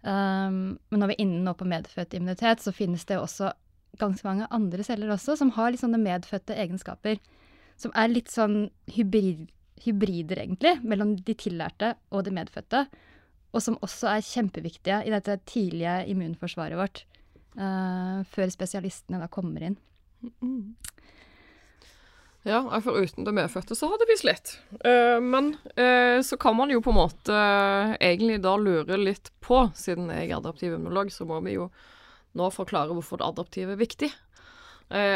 Um, 0.00 0.78
men 0.88 1.02
når 1.02 1.10
vi 1.10 1.18
er 1.18 1.26
inne 1.26 1.42
nå 1.44 1.56
på 1.58 1.68
medfødt 1.68 2.14
immunitet, 2.16 2.62
så 2.62 2.72
finnes 2.72 3.04
det 3.10 3.18
også 3.18 3.50
ganske 4.00 4.24
mange 4.24 4.46
andre 4.54 4.86
celler 4.86 5.10
også 5.12 5.34
som 5.36 5.50
har 5.58 5.72
litt 5.72 5.82
sånne 5.82 6.00
medfødte 6.00 6.54
egenskaper. 6.54 7.18
Som 7.80 7.90
er 7.98 8.12
litt 8.12 8.30
sånn 8.30 8.68
hybrid, 8.94 9.48
hybrider, 9.82 10.44
egentlig, 10.44 10.78
mellom 10.86 11.16
de 11.18 11.34
tillærte 11.34 11.96
og 12.14 12.28
de 12.28 12.38
medfødte 12.38 12.86
og 13.50 13.62
som 13.64 13.78
også 13.82 14.12
er 14.12 14.26
kjempeviktige 14.26 15.00
i 15.06 15.12
dette 15.12 15.36
tidlige 15.48 16.04
immunforsvaret 16.12 16.78
vårt, 16.78 17.02
uh, 17.58 18.22
før 18.30 18.52
spesialistene 18.52 19.20
da 19.22 19.30
kommer 19.32 19.70
inn. 19.70 19.76
Mm. 20.42 20.76
Ja, 22.46 22.62
for 22.80 22.96
uten 22.96 23.26
det 23.26 23.34
medfødte 23.36 23.76
så 23.76 23.90
hadde 23.90 24.06
vi 24.08 24.16
slitt. 24.20 24.54
Uh, 24.84 25.18
men 25.20 25.54
uh, 25.74 26.22
så 26.24 26.38
kan 26.40 26.56
man 26.56 26.72
jo 26.72 26.82
på 26.84 26.94
en 26.94 27.00
måte 27.00 27.42
egentlig 27.98 28.40
da 28.44 28.54
lure 28.60 29.00
litt 29.00 29.32
på, 29.44 29.66
siden 29.76 30.12
jeg 30.14 30.30
er 30.30 30.38
adaptiv 30.38 30.76
immunolog, 30.76 31.12
så 31.12 31.26
må 31.28 31.42
vi 31.44 31.58
jo 31.58 31.68
nå 32.38 32.46
forklare 32.54 32.94
hvorfor 32.94 33.18
det 33.18 33.26
adaptive 33.26 33.74
er 33.74 33.80
viktig. 33.80 34.12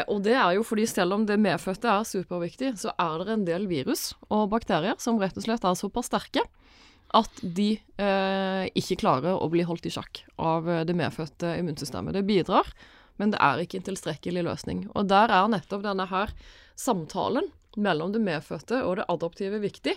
og 0.07 0.21
det 0.23 0.33
er 0.35 0.53
jo 0.55 0.63
fordi 0.63 0.85
selv 0.87 1.13
om 1.15 1.25
det 1.27 1.35
medfødte 1.39 1.87
er 1.87 2.03
superviktig, 2.07 2.73
så 2.79 2.91
er 2.99 3.23
det 3.23 3.31
en 3.31 3.45
del 3.47 3.67
virus 3.67 4.13
og 4.27 4.49
bakterier 4.51 4.95
som 4.99 5.19
rett 5.19 5.35
og 5.35 5.43
slett 5.43 5.63
er 5.63 5.75
såpass 5.79 6.07
sterke 6.11 6.43
at 7.15 7.41
de 7.41 7.75
eh, 8.01 8.65
ikke 8.75 8.99
klarer 9.05 9.39
å 9.39 9.47
bli 9.51 9.63
holdt 9.67 9.87
i 9.87 9.93
sjakk 9.93 10.23
av 10.41 10.67
eh, 10.69 10.83
det 10.87 10.97
medfødte 10.97 11.55
immunsystemet. 11.61 12.15
Det 12.17 12.25
bidrar, 12.27 12.67
men 13.21 13.31
det 13.31 13.39
er 13.43 13.63
ikke 13.63 13.79
en 13.79 13.87
tilstrekkelig 13.89 14.43
løsning. 14.49 14.85
Og 14.93 15.07
der 15.11 15.31
er 15.31 15.47
nettopp 15.51 15.85
denne 15.85 16.07
her 16.11 16.33
samtalen 16.79 17.49
mellom 17.79 18.11
det 18.15 18.23
medfødte 18.23 18.81
og 18.83 18.99
det 18.99 19.07
adoptive 19.11 19.59
viktig, 19.63 19.95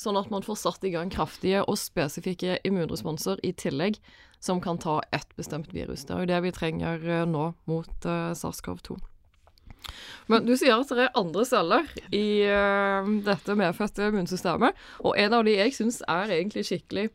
sånn 0.00 0.18
at 0.18 0.30
man 0.32 0.44
får 0.46 0.58
satt 0.62 0.86
i 0.86 0.94
gang 0.94 1.10
kraftige 1.12 1.64
og 1.66 1.78
spesifikke 1.78 2.58
immunresponser 2.66 3.42
i 3.46 3.52
tillegg, 3.52 3.98
som 4.40 4.62
kan 4.64 4.78
ta 4.80 5.00
ett 5.12 5.28
bestemt 5.36 5.74
virus. 5.74 6.06
Det 6.08 6.14
er 6.14 6.22
jo 6.22 6.30
det 6.30 6.42
vi 6.46 6.54
trenger 6.56 7.02
eh, 7.04 7.26
nå 7.28 7.50
mot 7.68 8.06
uh, 8.08 8.30
SARS-CoV-2. 8.32 8.96
Men 10.30 10.46
du 10.46 10.52
sier 10.58 10.78
at 10.78 10.92
det 10.94 11.06
er 11.08 11.18
andre 11.18 11.44
celler 11.48 11.88
i 12.14 12.42
uh, 12.46 13.08
dette 13.26 13.56
medfødte 13.58 14.10
immunsystemet, 14.10 14.78
og 15.02 15.18
en 15.18 15.36
av 15.36 15.46
de 15.46 15.56
jeg 15.56 15.74
syns 15.76 16.00
er 16.06 16.36
egentlig 16.36 16.66
skikkelig 16.68 17.08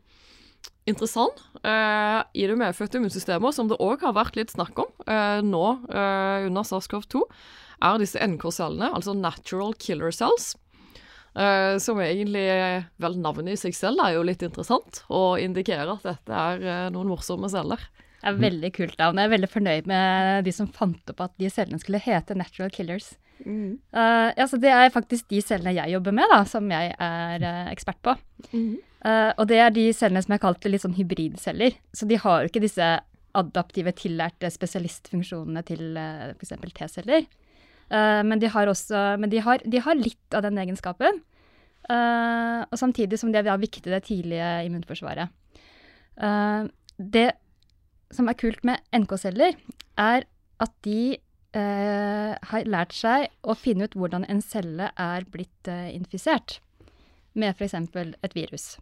interessant 0.86 1.40
uh, 1.64 2.22
i 2.36 2.46
det 2.46 2.58
medfødte 2.60 3.00
immunsystemet, 3.00 3.56
som 3.56 3.70
det 3.70 3.80
òg 3.82 4.04
har 4.06 4.16
vært 4.18 4.38
litt 4.38 4.52
snakk 4.54 4.78
om 4.84 4.92
uh, 5.08 5.40
nå 5.44 5.64
under 5.88 6.68
SARS-CoV-2, 6.68 7.24
er 7.86 7.98
disse 8.00 8.20
NK-cellene, 8.22 8.92
altså 8.96 9.12
natural 9.16 9.74
killer 9.76 10.14
cells. 10.14 10.54
som 11.84 11.98
egentlig 12.00 12.46
Vel, 12.96 13.18
navnet 13.20 13.52
i 13.52 13.58
seg 13.60 13.74
selv 13.76 14.00
er 14.00 14.14
jo 14.14 14.22
litt 14.24 14.40
interessant, 14.40 15.02
og 15.12 15.42
indikerer 15.44 15.92
at 15.92 16.06
dette 16.06 16.32
er 16.32 16.88
noen 16.94 17.10
morsomme 17.12 17.50
celler. 17.52 17.82
Det 18.26 18.32
er 18.32 18.42
veldig 18.42 18.72
kult 18.74 18.96
navn. 18.98 19.20
Jeg 19.20 19.28
er 19.28 19.32
veldig 19.36 19.48
fornøyd 19.52 19.86
med 19.86 20.46
de 20.48 20.52
som 20.54 20.66
fant 20.66 21.12
opp 21.12 21.20
at 21.22 21.32
de 21.38 21.50
cellene 21.52 21.78
skulle 21.78 22.00
hete 22.02 22.34
Natural 22.34 22.72
Killers. 22.74 23.12
Mm. 23.44 23.76
Uh, 23.94 24.32
altså 24.32 24.58
det 24.58 24.72
er 24.72 24.90
faktisk 24.90 25.28
de 25.30 25.42
cellene 25.44 25.76
jeg 25.76 25.92
jobber 25.94 26.14
med, 26.16 26.26
da, 26.32 26.40
som 26.48 26.66
jeg 26.72 26.90
er 26.90 27.44
uh, 27.44 27.68
ekspert 27.70 28.00
på. 28.02 28.16
Mm. 28.50 28.72
Uh, 29.06 29.30
og 29.36 29.44
det 29.52 29.60
er 29.62 29.70
de 29.76 29.86
cellene 29.94 30.24
som 30.24 30.34
jeg 30.34 30.42
kalte 30.42 30.72
litt 30.72 30.82
sånn 30.82 30.96
hybridceller. 30.98 31.78
Så 31.94 32.10
de 32.10 32.18
har 32.18 32.42
jo 32.42 32.50
ikke 32.50 32.64
disse 32.64 32.90
adaptive, 33.36 33.94
tillærte 33.94 34.50
spesialistfunksjonene 34.50 35.62
til 35.68 35.86
uh, 35.94 36.34
f.eks. 36.34 36.56
T-celler. 36.80 37.30
men, 38.26 38.40
de 38.42 38.48
har, 38.50 38.66
også, 38.66 39.00
men 39.22 39.30
de, 39.30 39.38
har, 39.38 39.62
de 39.62 39.78
har 39.78 39.94
litt 39.94 40.34
av 40.34 40.42
den 40.42 40.58
egenskapen. 40.58 41.20
og 41.86 42.78
samtidig 42.80 43.18
som 43.20 43.30
de 43.30 43.38
er 43.38 43.60
viktig 43.62 43.92
det 43.92 44.02
tidlige 44.08 44.64
immunforsvaret. 44.66 45.28
det 46.98 47.28
som 48.14 48.28
er 48.28 48.38
kult 48.38 48.62
med 48.66 48.82
NK-celler, 48.94 49.56
er 49.98 50.26
at 50.62 50.72
de 50.86 51.16
eh, 51.56 52.32
har 52.50 52.68
lært 52.68 52.94
seg 52.96 53.28
å 53.42 53.56
finne 53.58 53.88
ut 53.88 53.96
hvordan 53.98 54.26
en 54.30 54.42
celle 54.44 54.90
er 54.92 55.26
blitt 55.32 55.70
eh, 55.70 55.90
infisert 55.94 56.60
med 57.36 57.56
f.eks. 57.56 57.74
et 57.76 58.36
virus. 58.36 58.76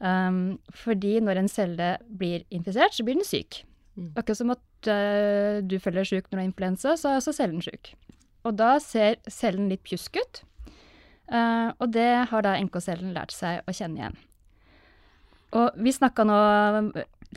Um, 0.00 0.56
fordi 0.72 1.18
når 1.20 1.42
en 1.42 1.50
celle 1.50 1.88
blir 2.08 2.46
infisert, 2.54 2.94
så 2.96 3.04
blir 3.04 3.18
den 3.18 3.26
syk. 3.26 3.64
Mm. 3.98 4.12
Akkurat 4.16 4.38
som 4.38 4.54
at 4.54 4.88
uh, 4.88 5.60
du 5.60 5.76
føler 5.82 6.08
syk 6.08 6.30
når 6.30 6.38
du 6.38 6.40
har 6.40 6.48
influensa, 6.48 6.94
så 6.96 7.10
er 7.10 7.20
også 7.20 7.34
cellen 7.36 7.60
syk. 7.64 7.92
Og 8.48 8.56
da 8.56 8.78
ser 8.80 9.18
cellen 9.28 9.68
litt 9.68 9.82
pjusk 9.84 10.16
ut. 10.16 10.42
Uh, 11.30 11.70
og 11.78 11.92
det 11.94 12.08
har 12.30 12.46
da 12.46 12.56
NK-cellen 12.62 13.12
lært 13.14 13.34
seg 13.34 13.60
å 13.68 13.74
kjenne 13.76 14.00
igjen. 14.00 14.16
Og 15.58 15.82
vi 15.82 15.92
snakka 15.92 16.24
nå 16.24 16.38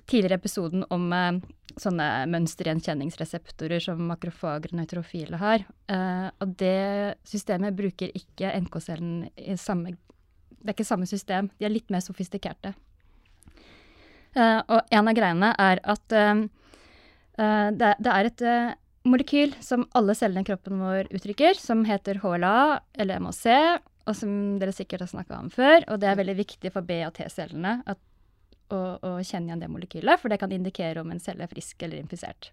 tidligere 0.06 0.40
episoden 0.40 0.86
om 0.94 1.06
eh, 1.14 1.42
sånne 1.80 2.08
mønstergjenkjenningsreseptorer 2.34 3.84
som 3.84 4.02
makrofager 4.10 4.74
og 4.74 4.80
nøytrofile 4.82 5.40
har. 5.42 5.66
Eh, 5.92 6.28
og 6.42 6.56
det 6.60 7.18
systemet 7.30 7.78
bruker 7.78 8.14
ikke 8.18 8.54
NK-cellen 8.66 9.30
i 9.38 9.58
samme 9.60 9.96
Det 10.64 10.72
er 10.72 10.76
ikke 10.78 10.88
samme 10.88 11.06
system. 11.06 11.50
De 11.60 11.66
er 11.68 11.74
litt 11.74 11.90
mer 11.92 12.00
sofistikerte. 12.00 12.74
Eh, 14.34 14.60
og 14.68 14.80
en 14.90 15.10
av 15.10 15.18
greiene 15.18 15.50
er 15.60 15.82
at 15.84 16.16
eh, 16.16 16.46
eh, 17.38 17.70
det, 17.76 17.96
det, 18.00 18.14
er 18.14 18.30
et 18.30 18.44
eh, 18.48 18.76
molekyl 19.04 19.58
som 19.62 19.84
alle 19.94 20.16
cellene 20.16 20.46
i 20.46 20.48
kroppen 20.48 20.80
vår 20.80 21.12
uttrykker, 21.12 21.60
som 21.60 21.84
heter 21.86 22.22
HLA 22.24 22.80
eller 22.96 23.20
MHC, 23.20 23.50
og 24.08 24.18
som 24.18 24.32
dere 24.60 24.74
sikkert 24.76 25.06
har 25.06 25.12
snakka 25.12 25.42
om 25.42 25.52
før. 25.54 25.84
Og 25.92 26.00
det 26.00 26.10
er 26.10 26.20
veldig 26.20 26.40
viktig 26.40 26.72
for 26.74 26.86
B- 26.88 27.04
og 27.06 27.14
T-cellene 27.20 27.82
at 27.86 28.00
å, 28.74 28.82
å, 29.00 29.14
kjenne 29.24 29.52
igjen 29.52 29.64
det 29.64 29.72
molekylet, 29.72 30.20
for 30.22 30.34
det 30.34 30.40
kan 30.42 30.52
indikere 30.54 31.04
om 31.04 31.14
en 31.14 31.22
celle 31.22 31.46
er 31.46 31.52
frisk 31.52 31.86
eller 31.86 32.02
infisert. 32.02 32.52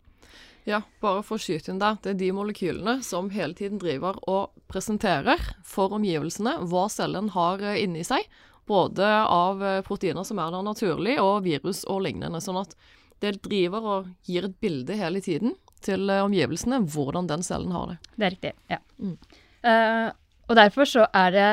Ja, 0.69 0.83
bare 1.01 1.23
for 1.25 1.39
å 1.39 1.43
skyte 1.43 1.73
inn 1.73 1.81
der. 1.81 1.97
Det 2.03 2.13
er 2.13 2.21
de 2.21 2.31
molekylene 2.37 2.99
som 3.07 3.31
hele 3.33 3.57
tiden 3.57 3.81
driver 3.81 4.19
og 4.29 4.53
presenterer 4.71 5.41
for 5.67 5.97
omgivelsene 5.97 6.59
hva 6.71 6.85
cellen 6.93 7.33
har 7.35 7.65
eh, 7.65 7.81
inni 7.85 8.05
seg. 8.07 8.29
Både 8.69 9.07
av 9.25 9.65
eh, 9.65 9.81
proteiner 9.87 10.27
som 10.27 10.39
er 10.39 10.53
der 10.53 10.67
naturlig, 10.67 11.17
og 11.23 11.47
virus 11.49 11.83
og 11.89 12.05
lignende. 12.05 12.43
Sånn 12.45 12.61
at 12.61 12.77
det 13.25 13.39
driver 13.45 13.89
og 13.95 14.13
gir 14.29 14.47
et 14.49 14.57
bilde 14.63 14.97
hele 15.01 15.25
tiden 15.25 15.57
til 15.85 16.13
eh, 16.13 16.23
omgivelsene 16.27 16.83
hvordan 16.93 17.31
den 17.31 17.45
cellen 17.47 17.73
har 17.75 17.95
det. 17.95 17.99
Det 18.15 18.29
er 18.29 18.37
riktig, 18.37 18.55
ja. 18.71 18.81
Mm. 19.01 19.17
Uh, 19.61 20.09
og 20.49 20.57
derfor 20.57 20.89
så 20.89 21.03
er 21.13 21.35
det 21.35 21.51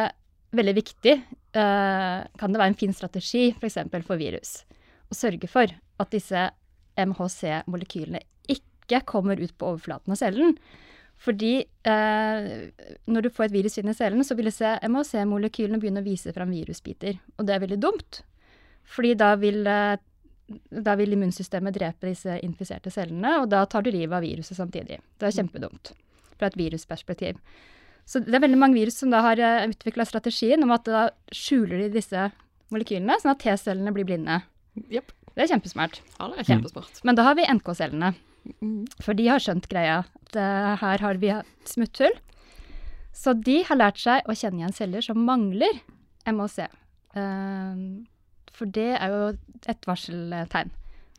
veldig 0.56 0.74
viktig 0.78 1.16
kan 1.58 2.54
det 2.54 2.62
være 2.62 2.74
en 2.74 2.80
fin 2.80 2.96
strategi 2.96 3.50
f.eks. 3.56 3.80
For, 3.92 4.06
for 4.12 4.22
virus 4.22 4.62
å 5.08 5.16
sørge 5.16 5.48
for 5.50 5.72
at 5.72 6.12
disse 6.14 6.50
MHC-molekylene 6.98 8.22
ikke 8.52 9.04
kommer 9.08 9.40
ut 9.40 9.54
på 9.58 9.72
overflaten 9.72 10.14
av 10.14 10.20
cellen. 10.20 10.58
Fordi 11.18 11.54
eh, 11.64 12.50
når 13.10 13.26
du 13.26 13.30
får 13.34 13.48
et 13.48 13.56
virus 13.56 13.80
inn 13.80 13.90
i 13.90 13.96
cellen, 13.98 14.26
så 14.28 14.38
vil 14.38 14.50
disse 14.52 14.76
MHC-molekylene 14.86 15.80
begynne 15.82 16.04
å 16.04 16.08
vise 16.08 16.34
fram 16.36 16.52
virusbiter. 16.54 17.18
Og 17.38 17.48
det 17.48 17.56
er 17.56 17.64
veldig 17.64 17.80
dumt. 17.82 18.22
Fordi 18.88 19.16
da 19.20 19.34
vil 19.40 19.64
uh, 19.68 19.98
da 20.70 20.96
vil 20.96 21.16
immunsystemet 21.16 21.76
drepe 21.76 22.08
disse 22.08 22.38
infiserte 22.46 22.92
cellene, 22.94 23.34
og 23.42 23.50
da 23.52 23.66
tar 23.68 23.84
du 23.84 23.92
livet 23.92 24.16
av 24.16 24.24
viruset 24.24 24.56
samtidig. 24.56 25.02
Det 25.20 25.28
er 25.28 25.36
kjempedumt 25.36 25.92
fra 26.38 26.48
et 26.48 26.60
virusperspektiv. 26.60 27.40
Så 28.08 28.22
det 28.24 28.38
er 28.38 28.44
veldig 28.46 28.60
mange 28.60 28.80
virus 28.80 29.02
som 29.02 29.12
da 29.12 29.20
har 29.26 29.42
utvikla 29.68 30.06
strategien 30.08 30.64
om 30.64 30.72
at 30.72 30.86
da 30.88 31.08
skjuler 31.36 31.84
de 31.84 31.90
disse 31.98 32.30
molekylene, 32.72 33.18
sånn 33.20 33.34
at 33.34 33.42
T-cellene 33.44 33.92
blir 33.96 34.08
blinde. 34.08 34.40
Yep. 34.88 35.12
Det 35.38 35.44
er 35.44 35.52
kjempesmart. 35.52 36.00
Ja, 36.16 36.30
det 36.32 36.40
er 36.42 36.48
kjempesmart. 36.50 37.02
Men 37.06 37.18
da 37.20 37.28
har 37.28 37.36
vi 37.38 37.46
NK-cellene. 37.52 38.14
Mm. 38.64 38.88
For 39.04 39.18
de 39.18 39.28
har 39.30 39.44
skjønt 39.44 39.68
greia. 39.70 40.00
At 40.28 40.40
eh, 40.40 40.72
her 40.82 41.04
har 41.04 41.20
vi 41.22 41.30
et 41.36 41.70
smutthull. 41.70 42.16
Så 43.18 43.34
de 43.38 43.60
har 43.68 43.80
lært 43.80 44.02
seg 44.02 44.26
å 44.26 44.36
kjenne 44.38 44.64
igjen 44.64 44.76
celler 44.78 45.06
som 45.06 45.22
mangler 45.28 45.82
MHC. 46.30 46.66
Eh, 47.22 47.84
for 48.58 48.74
det 48.74 48.90
er 48.96 49.14
jo 49.14 49.22
et 49.70 49.90
varseltegn. 49.90 50.74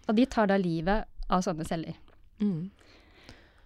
Og 0.08 0.18
de 0.18 0.26
tar 0.30 0.50
da 0.50 0.58
livet 0.58 1.06
av 1.28 1.44
sånne 1.44 1.66
celler. 1.68 1.94
Mm. 2.42 2.70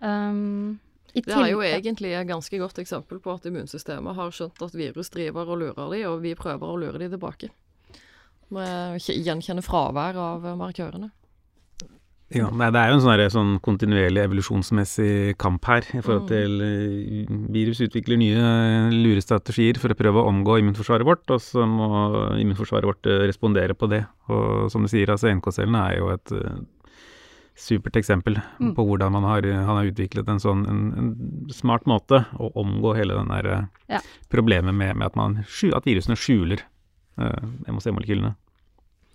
Um, 0.02 0.80
Det 1.12 1.28
er 1.28 1.50
jo 1.52 1.60
egentlig 1.60 2.14
et 2.16 2.28
ganske 2.28 2.58
godt 2.58 2.78
eksempel 2.80 3.18
på 3.20 3.34
at 3.34 3.44
immunsystemet 3.48 4.16
har 4.16 4.30
skjønt 4.32 4.62
at 4.64 4.76
virus 4.76 5.12
driver 5.12 5.50
og 5.52 5.58
lurer 5.60 5.90
de, 5.92 6.04
og 6.08 6.22
vi 6.24 6.32
prøver 6.38 6.64
å 6.64 6.78
lure 6.80 7.00
de 7.02 7.10
tilbake. 7.12 7.50
Med 8.52 8.96
å 8.96 9.16
gjenkjenne 9.16 9.64
fravær 9.64 10.16
av 10.16 10.46
markørene. 10.56 11.10
Ja, 12.32 12.46
nei, 12.48 12.70
det 12.72 12.80
er 12.80 12.88
jo 12.88 12.96
en 12.96 13.02
sånn, 13.04 13.22
sånn 13.32 13.50
kontinuerlig 13.60 14.22
evolusjonsmessig 14.24 15.34
kamp 15.40 15.66
her 15.68 15.84
i 15.92 16.00
forhold 16.00 16.22
Mm. 16.22 16.28
til 16.30 16.62
eh, 16.64 17.32
Virus 17.52 17.82
utvikler 17.84 18.16
nye 18.16 18.40
eh, 18.40 18.94
lurestrategier 18.94 19.76
for 19.76 19.92
å 19.92 19.98
prøve 19.98 20.22
å 20.22 20.30
omgå 20.30 20.56
immunforsvaret 20.62 21.04
vårt, 21.04 21.28
og 21.28 21.42
så 21.44 21.66
må 21.68 21.90
immunforsvaret 22.40 22.88
vrt 22.88 23.10
eh, 23.12 23.26
respondere 23.28 23.76
på 23.76 23.90
det. 23.92 24.06
Og 24.32 24.70
som 24.72 24.80
du 24.80 24.88
sier, 24.88 25.12
altså 25.12 25.28
NK-cellene 25.28 25.84
er 25.90 25.98
jo 25.98 26.08
et 26.14 26.32
supert 27.58 27.96
eksempel 28.00 28.38
Mm. 28.60 28.74
på 28.74 28.84
hvordan 28.86 29.12
man 29.12 29.24
har, 29.24 29.42
han 29.42 29.76
har 29.76 29.84
utviklet 29.90 30.28
en 30.28 30.40
sånn 30.40 30.62
en, 30.68 30.80
en 30.98 31.50
smart 31.52 31.84
måte 31.86 32.24
å 32.40 32.50
omgå 32.56 32.94
hele 32.96 33.14
den 33.18 33.28
der 33.28 33.46
eh, 33.52 33.64
Ja. 33.96 34.00
problemet 34.32 34.74
med, 34.74 34.96
med 34.96 35.06
at, 35.06 35.16
man, 35.16 35.38
at 35.44 35.84
virusene 35.86 36.16
skjuler 36.16 36.62
uh, 37.18 37.42
MHC-molekylene. 37.68 38.34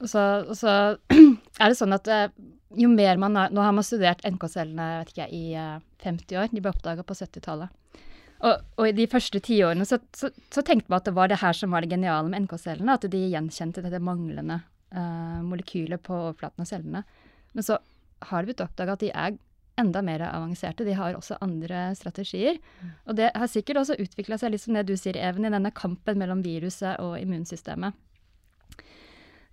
Og 0.01 0.09
så, 0.11 0.23
og 0.47 0.55
så 0.55 0.97
er 1.59 1.69
det 1.71 1.77
sånn 1.79 1.95
at 1.95 2.07
eh, 2.07 2.27
jo 2.77 2.89
mer 2.91 3.17
man 3.17 3.35
har 3.39 3.49
Nå 3.49 3.61
har 3.63 3.71
man 3.73 3.83
studert 3.87 4.21
NK-cellene 4.27 4.99
vet 4.99 5.13
ikke, 5.15 5.27
i 5.33 5.53
eh, 5.57 5.79
50 6.03 6.37
år. 6.37 6.49
De 6.53 6.61
ble 6.61 6.69
oppdaga 6.69 7.03
på 7.07 7.15
70-tallet. 7.17 7.69
Og, 8.45 8.59
og 8.77 8.85
i 8.85 8.93
de 8.93 9.07
første 9.09 9.39
tiårene 9.41 9.85
så, 9.87 9.97
så, 10.13 10.29
så 10.53 10.61
tenkte 10.61 10.91
man 10.91 10.99
at 11.01 11.07
det 11.09 11.15
var 11.17 11.31
det 11.31 11.39
her 11.41 11.55
som 11.57 11.71
var 11.73 11.81
det 11.81 11.89
geniale 11.95 12.29
med 12.29 12.43
NK-cellene. 12.45 12.93
At 12.93 13.07
de 13.09 13.23
gjenkjente 13.31 13.81
dette 13.81 13.97
manglende 14.03 14.59
uh, 14.93 15.39
molekylet 15.41 16.03
på 16.05 16.13
overflaten 16.13 16.61
av 16.61 16.69
cellene. 16.69 17.01
Men 17.57 17.65
så 17.65 17.79
har 18.19 18.43
det 18.43 18.51
blitt 18.51 18.63
oppdaga 18.65 18.97
at 18.97 19.03
de 19.03 19.11
er 19.11 19.37
enda 19.77 20.01
mer 20.01 20.23
avanserte. 20.25 20.85
De 20.87 20.95
har 20.97 21.13
også 21.13 21.37
andre 21.43 21.91
strategier. 21.97 22.57
Og 23.05 23.17
det 23.19 23.29
har 23.35 23.51
sikkert 23.51 23.83
også 23.83 23.99
utvikla 24.01 24.39
seg 24.41 24.53
litt 24.53 24.63
som 24.63 24.73
det 24.77 24.87
du 24.89 24.95
sier, 24.97 25.19
Even, 25.21 25.45
i 25.45 25.53
denne 25.53 25.71
kampen 25.75 26.17
mellom 26.17 26.41
viruset 26.45 26.97
og 27.03 27.19
immunsystemet. 27.21 27.93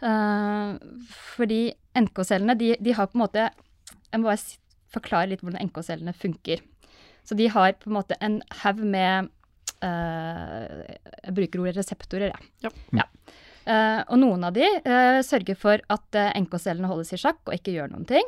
Uh, 0.04 0.76
fordi 1.36 1.74
NK-cellene, 1.96 2.56
de, 2.60 2.74
de 2.82 2.92
har 2.92 3.06
på 3.08 3.14
en 3.16 3.22
måte 3.22 3.44
Jeg 3.46 4.20
må 4.20 4.26
bare 4.26 4.56
forklare 4.92 5.30
litt 5.30 5.44
hvordan 5.44 5.70
NK-cellene 5.70 6.12
funker. 6.16 6.60
Så 7.24 7.36
de 7.38 7.46
har 7.48 7.76
på 7.80 7.88
en 7.88 7.96
måte 7.96 8.18
en 8.20 8.40
haug 8.62 8.82
med 8.84 9.30
uh, 9.84 10.84
Jeg 11.24 11.36
bruker 11.36 11.62
ordet 11.62 11.78
reseptorer, 11.78 12.34
ja. 12.64 12.72
Ja. 12.92 13.08
Uh, 13.64 14.00
og 14.12 14.18
noen 14.20 14.42
av 14.44 14.52
de 14.52 14.64
eh, 14.66 15.18
sørger 15.24 15.56
for 15.56 15.80
at 15.88 16.16
eh, 16.20 16.34
NK-cellene 16.36 16.88
holdes 16.90 17.14
i 17.16 17.18
sjakk 17.22 17.38
og 17.46 17.54
ikke 17.56 17.72
gjør 17.72 17.94
noen 17.94 18.04
ting. 18.08 18.26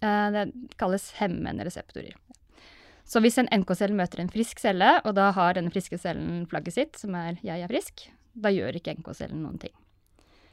Eh, 0.00 0.28
det 0.34 0.44
kalles 0.80 1.10
hemmende 1.18 1.66
reseptorer. 1.66 2.14
Så 3.08 3.22
hvis 3.24 3.38
en 3.40 3.48
NK-celle 3.48 3.96
møter 3.96 4.20
en 4.20 4.30
frisk 4.32 4.60
celle, 4.60 4.98
og 5.00 5.14
da 5.16 5.30
har 5.32 5.56
denne 5.56 5.72
friske 5.72 5.96
cellen 6.00 6.44
flagget 6.50 6.74
sitt, 6.74 6.96
som 7.00 7.14
er 7.14 7.38
'jeg 7.42 7.62
er 7.62 7.68
frisk', 7.68 8.08
da 8.36 8.50
gjør 8.50 8.76
ikke 8.76 8.98
NK-cellen 8.98 9.42
noen 9.42 9.58
ting. 9.58 9.72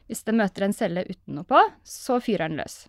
Hvis 0.08 0.24
den 0.24 0.38
møter 0.38 0.64
en 0.64 0.74
celle 0.74 1.04
uten 1.04 1.36
noe 1.36 1.44
på, 1.44 1.60
så 1.84 2.22
fyrer 2.22 2.48
den 2.50 2.58
løs. 2.58 2.88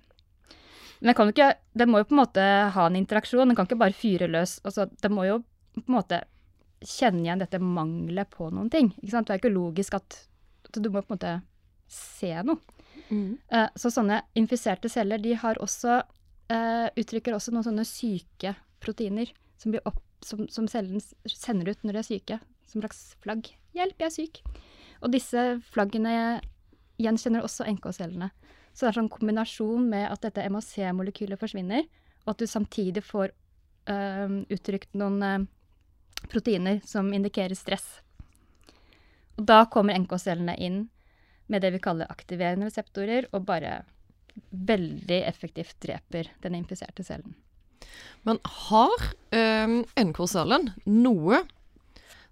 Men 1.00 1.12
den, 1.12 1.14
kan 1.14 1.28
ikke, 1.32 1.54
den 1.76 1.90
må 1.90 1.98
jo 1.98 2.04
på 2.04 2.14
en 2.14 2.24
måte 2.24 2.70
ha 2.72 2.86
en 2.86 2.96
interaksjon, 2.96 3.48
den 3.48 3.56
kan 3.56 3.66
ikke 3.66 3.78
bare 3.78 3.92
fyre 3.92 4.28
løs. 4.28 4.60
Altså, 4.64 4.88
den 5.02 5.12
må 5.12 5.26
jo 5.26 5.42
på 5.74 5.84
en 5.88 5.96
måte 5.98 6.22
kjenne 6.80 7.24
igjen 7.24 7.42
dette 7.42 7.58
mangelet 7.58 8.30
på 8.30 8.48
noen 8.50 8.70
ting. 8.70 8.92
Ikke 9.02 9.10
sant? 9.10 9.28
Det 9.28 9.34
er 9.34 9.42
ikke 9.42 9.54
logisk 9.56 9.94
at, 9.98 10.28
at 10.68 10.80
du 10.80 10.88
må 10.88 11.02
på 11.02 11.12
en 11.12 11.18
måte 11.18 11.34
se 11.92 12.32
noe. 12.46 12.58
Mm. 13.10 13.36
Eh, 13.52 13.68
så 13.78 13.90
sånne 13.92 14.22
infiserte 14.38 14.90
celler 14.90 15.20
de 15.22 15.36
har 15.38 15.60
også, 15.62 16.00
eh, 16.52 16.88
uttrykker 16.98 17.36
også 17.36 17.54
noen 17.54 17.66
sånne 17.66 17.86
syke 17.88 18.54
proteiner 18.82 19.32
som, 19.60 19.74
opp, 19.88 20.00
som, 20.24 20.44
som 20.52 20.68
cellen 20.70 21.02
sender 21.26 21.72
ut 21.72 21.84
når 21.84 21.98
de 21.98 22.02
er 22.02 22.08
syke. 22.10 22.40
Som 22.66 22.82
slags 22.82 23.14
flagg. 23.22 23.52
'Hjelp, 23.76 24.00
jeg 24.00 24.06
er 24.06 24.14
syk'. 24.14 24.40
Og 25.04 25.12
disse 25.12 25.42
flaggene 25.70 26.40
gjenkjenner 26.98 27.44
også 27.44 27.66
NK-cellene. 27.68 28.30
Så 28.72 28.84
det 28.84 28.90
er 28.90 28.98
sånn 28.98 29.12
kombinasjon 29.12 29.86
med 29.88 30.08
at 30.10 30.24
dette 30.24 30.44
MHC-molekylet 30.50 31.40
forsvinner, 31.40 31.86
og 32.24 32.34
at 32.34 32.42
du 32.42 32.48
samtidig 32.48 33.04
får 33.04 33.30
uh, 33.88 34.42
uttrykt 34.52 34.96
noen 34.98 35.22
uh, 35.22 35.46
proteiner 36.32 36.82
som 36.84 37.08
indikerer 37.14 37.56
stress. 37.56 37.86
Og 39.36 39.46
da 39.48 39.62
kommer 39.72 39.96
NK-cellene 40.00 40.56
inn 40.60 40.86
med 41.46 41.62
det 41.62 41.72
vi 41.76 41.82
kaller 41.84 42.10
aktiverende 42.10 42.68
reseptorer, 42.68 43.28
og 43.32 43.46
bare 43.48 43.84
veldig 44.50 45.20
effektivt 45.28 45.76
dreper 45.82 46.30
den 46.44 46.56
infiserte 46.58 47.04
cellen. 47.06 47.34
Men 48.26 48.40
har 48.68 49.10
eh, 49.34 49.82
NK-cellen 50.00 50.72
noe 50.84 51.42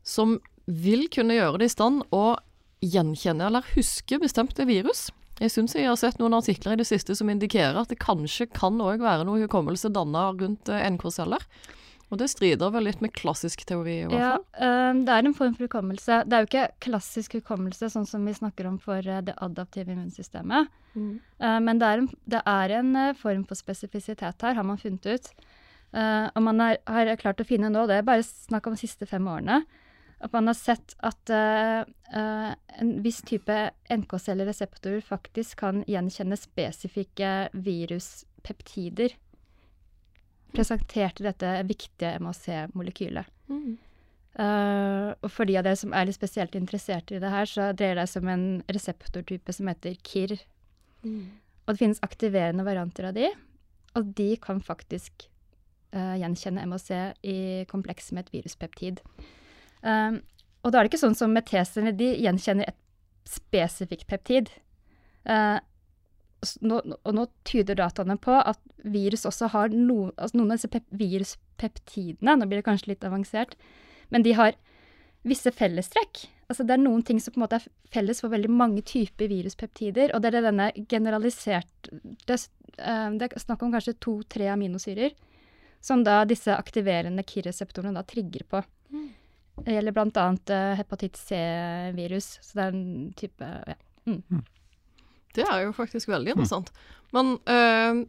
som 0.04 0.38
vil 0.66 1.06
kunne 1.12 1.36
gjøre 1.36 1.60
det 1.60 1.68
i 1.70 1.74
stand 1.74 2.02
å 2.14 2.36
gjenkjenne 2.84 3.48
eller 3.48 3.74
huske 3.74 4.18
bestemte 4.20 4.66
virus? 4.68 5.08
Jeg 5.40 5.50
syns 5.50 5.74
jeg 5.74 5.88
har 5.88 5.98
sett 5.98 6.20
noen 6.20 6.36
artikler 6.36 6.76
i 6.76 6.80
det 6.80 6.86
siste 6.86 7.16
som 7.18 7.30
indikerer 7.30 7.80
at 7.80 7.90
det 7.90 7.98
kanskje 8.02 8.46
kan 8.54 8.78
òg 8.82 9.02
være 9.02 9.26
noe 9.26 9.42
hukommelse 9.42 9.90
danna 9.94 10.28
rundt 10.36 10.70
eh, 10.70 10.84
NK-celler. 10.94 11.42
Og 12.14 12.20
det 12.20 12.28
strider 12.30 12.70
vel 12.70 12.86
litt 12.86 13.00
med 13.02 13.10
klassisk 13.16 13.64
teori, 13.66 13.96
i 14.04 14.06
hvert 14.06 14.20
Ja, 14.20 14.36
fall. 14.38 14.68
eh, 14.68 15.02
det 15.02 15.14
er 15.14 15.26
en 15.26 15.34
form 15.34 15.54
for 15.56 15.66
hukommelse. 15.66 16.20
Det 16.28 16.36
er 16.36 16.44
jo 16.44 16.50
ikke 16.50 16.68
klassisk 16.86 17.34
hukommelse, 17.40 17.90
sånn 17.90 18.06
som 18.06 18.24
vi 18.24 18.36
snakker 18.36 18.68
om 18.70 18.78
for 18.78 19.02
eh, 19.02 19.20
det 19.20 19.34
adaptive 19.42 19.90
immunsystemet. 19.90 20.70
Mm. 20.94 21.18
Uh, 21.42 21.58
men 21.58 21.80
det 21.80 21.86
er 21.88 21.98
en, 21.98 22.08
det 22.30 22.42
er 22.46 22.70
en 22.78 23.14
form 23.18 23.42
for 23.48 23.58
spesifisitet 23.58 24.46
her, 24.46 24.54
har 24.54 24.62
man 24.62 24.78
funnet 24.78 25.04
ut. 25.10 25.26
Uh, 25.90 26.30
og 26.36 26.42
man 26.46 26.62
har, 26.62 26.78
har 26.86 27.10
klart 27.18 27.42
å 27.42 27.48
finne 27.48 27.66
nå, 27.70 27.82
det 27.90 27.98
er 27.98 28.06
bare 28.06 28.22
snakk 28.22 28.68
om 28.68 28.76
de 28.76 28.84
siste 28.84 29.06
fem 29.10 29.26
årene, 29.26 29.64
at 30.22 30.32
man 30.32 30.46
har 30.46 30.54
sett 30.54 30.94
at 31.02 31.34
uh, 31.34 31.82
en 32.14 32.94
viss 33.02 33.20
type 33.26 33.58
NK-celler-reseptorer 33.90 35.02
faktisk 35.02 35.58
kan 35.66 35.82
gjenkjenne 35.90 36.38
spesifikke 36.38 37.34
viruspeptider 37.58 39.18
presentert 40.54 41.20
i 41.20 41.26
dette 41.26 41.50
viktige 41.68 42.14
MHC-molekylet. 42.22 43.30
Mm. 43.50 43.74
Uh, 44.34 45.12
og 45.22 45.28
for 45.30 45.46
de 45.46 45.54
av 45.60 45.66
dere 45.66 45.78
som 45.78 45.92
er 45.94 46.08
litt 46.08 46.16
spesielt 46.16 46.56
interessert 46.58 47.12
i 47.14 47.20
det 47.22 47.30
her, 47.30 47.46
så 47.46 47.68
dreier 47.76 48.00
det 48.00 48.08
seg 48.10 48.24
om 48.24 48.32
en 48.32 48.46
reseptortype 48.72 49.54
som 49.54 49.70
heter 49.70 49.94
KIR. 50.02 50.34
Mm. 51.04 51.28
Og 51.64 51.74
det 51.74 51.80
finnes 51.80 52.02
aktiverende 52.04 52.66
varianter 52.66 53.10
av 53.10 53.14
de, 53.16 53.30
og 53.94 54.10
de 54.18 54.32
kan 54.42 54.58
faktisk 54.64 55.28
uh, 55.94 56.16
gjenkjenne 56.18 56.64
MHC 56.66 56.90
i 57.30 57.38
kompleks 57.70 58.10
med 58.12 58.26
et 58.26 58.34
viruspeptid. 58.38 59.04
Um, 59.84 60.18
og 60.64 60.72
da 60.72 60.80
er 60.80 60.86
det 60.86 60.94
ikke 60.94 61.04
sånn 61.04 61.18
som 61.18 61.32
med 61.36 61.46
T-cellene, 61.46 61.94
de 61.94 62.10
gjenkjenner 62.24 62.72
et 62.72 62.80
spesifikt 63.28 64.08
peptid. 64.10 64.50
S- 65.28 65.60
nå, 66.64 66.80
og 67.04 67.14
nå 67.16 67.24
tyder 67.48 67.78
dataene 67.80 68.16
på 68.20 68.34
at 68.40 68.60
virus 68.84 69.24
også 69.28 69.48
har 69.54 69.72
no, 69.74 70.10
altså 70.16 70.38
noen 70.38 70.52
av 70.52 70.58
disse 70.60 70.70
pep 70.72 70.86
viruspeptidene, 70.92 72.36
nå 72.38 72.46
blir 72.48 72.60
det 72.62 72.66
kanskje 72.68 72.92
litt 72.92 73.04
avansert, 73.06 73.56
men 74.12 74.24
de 74.26 74.34
har 74.38 74.56
visse 75.24 75.48
fellestrekk. 75.56 76.26
Altså 76.52 76.66
det 76.68 76.74
er 76.76 76.82
noen 76.84 77.02
ting 77.06 77.20
som 77.22 77.32
på 77.32 77.40
en 77.40 77.46
måte 77.46 77.56
er 77.62 77.68
felles 77.94 78.20
for 78.20 78.28
veldig 78.34 78.50
mange 78.52 78.82
typer 78.84 79.30
viruspeptider, 79.32 80.12
og 80.14 80.20
det 80.20 80.34
er 80.34 80.44
denne 80.50 80.66
generalisert 80.90 81.88
Det, 81.90 82.34
er 82.34 82.40
s- 82.40 82.50
eh, 82.78 83.10
det 83.16 83.30
er 83.32 83.40
snakk 83.40 83.62
om 83.64 83.72
kanskje 83.72 83.96
to-tre 84.00 84.50
aminosyrer 84.52 85.14
som 85.84 86.02
da 86.04 86.22
disse 86.24 86.48
aktiverende 86.52 87.22
KIR-reseptorene 87.24 87.92
da 87.96 88.02
trigger 88.08 88.44
på. 88.48 88.62
Mm. 88.92 89.08
Det 89.64 89.74
gjelder 89.74 90.50
eh, 90.50 90.76
hepatitt 90.76 91.16
C-virus, 91.16 92.38
så 92.42 92.54
det 92.56 92.62
er 92.64 92.72
en 92.74 93.12
type 93.16 93.50
ja. 93.68 93.74
Det 95.34 95.46
er 95.46 95.66
jo 95.66 95.74
faktisk 95.76 96.10
veldig 96.10 96.34
interessant. 96.34 96.70
Men 97.14 97.36
øh, 97.50 98.04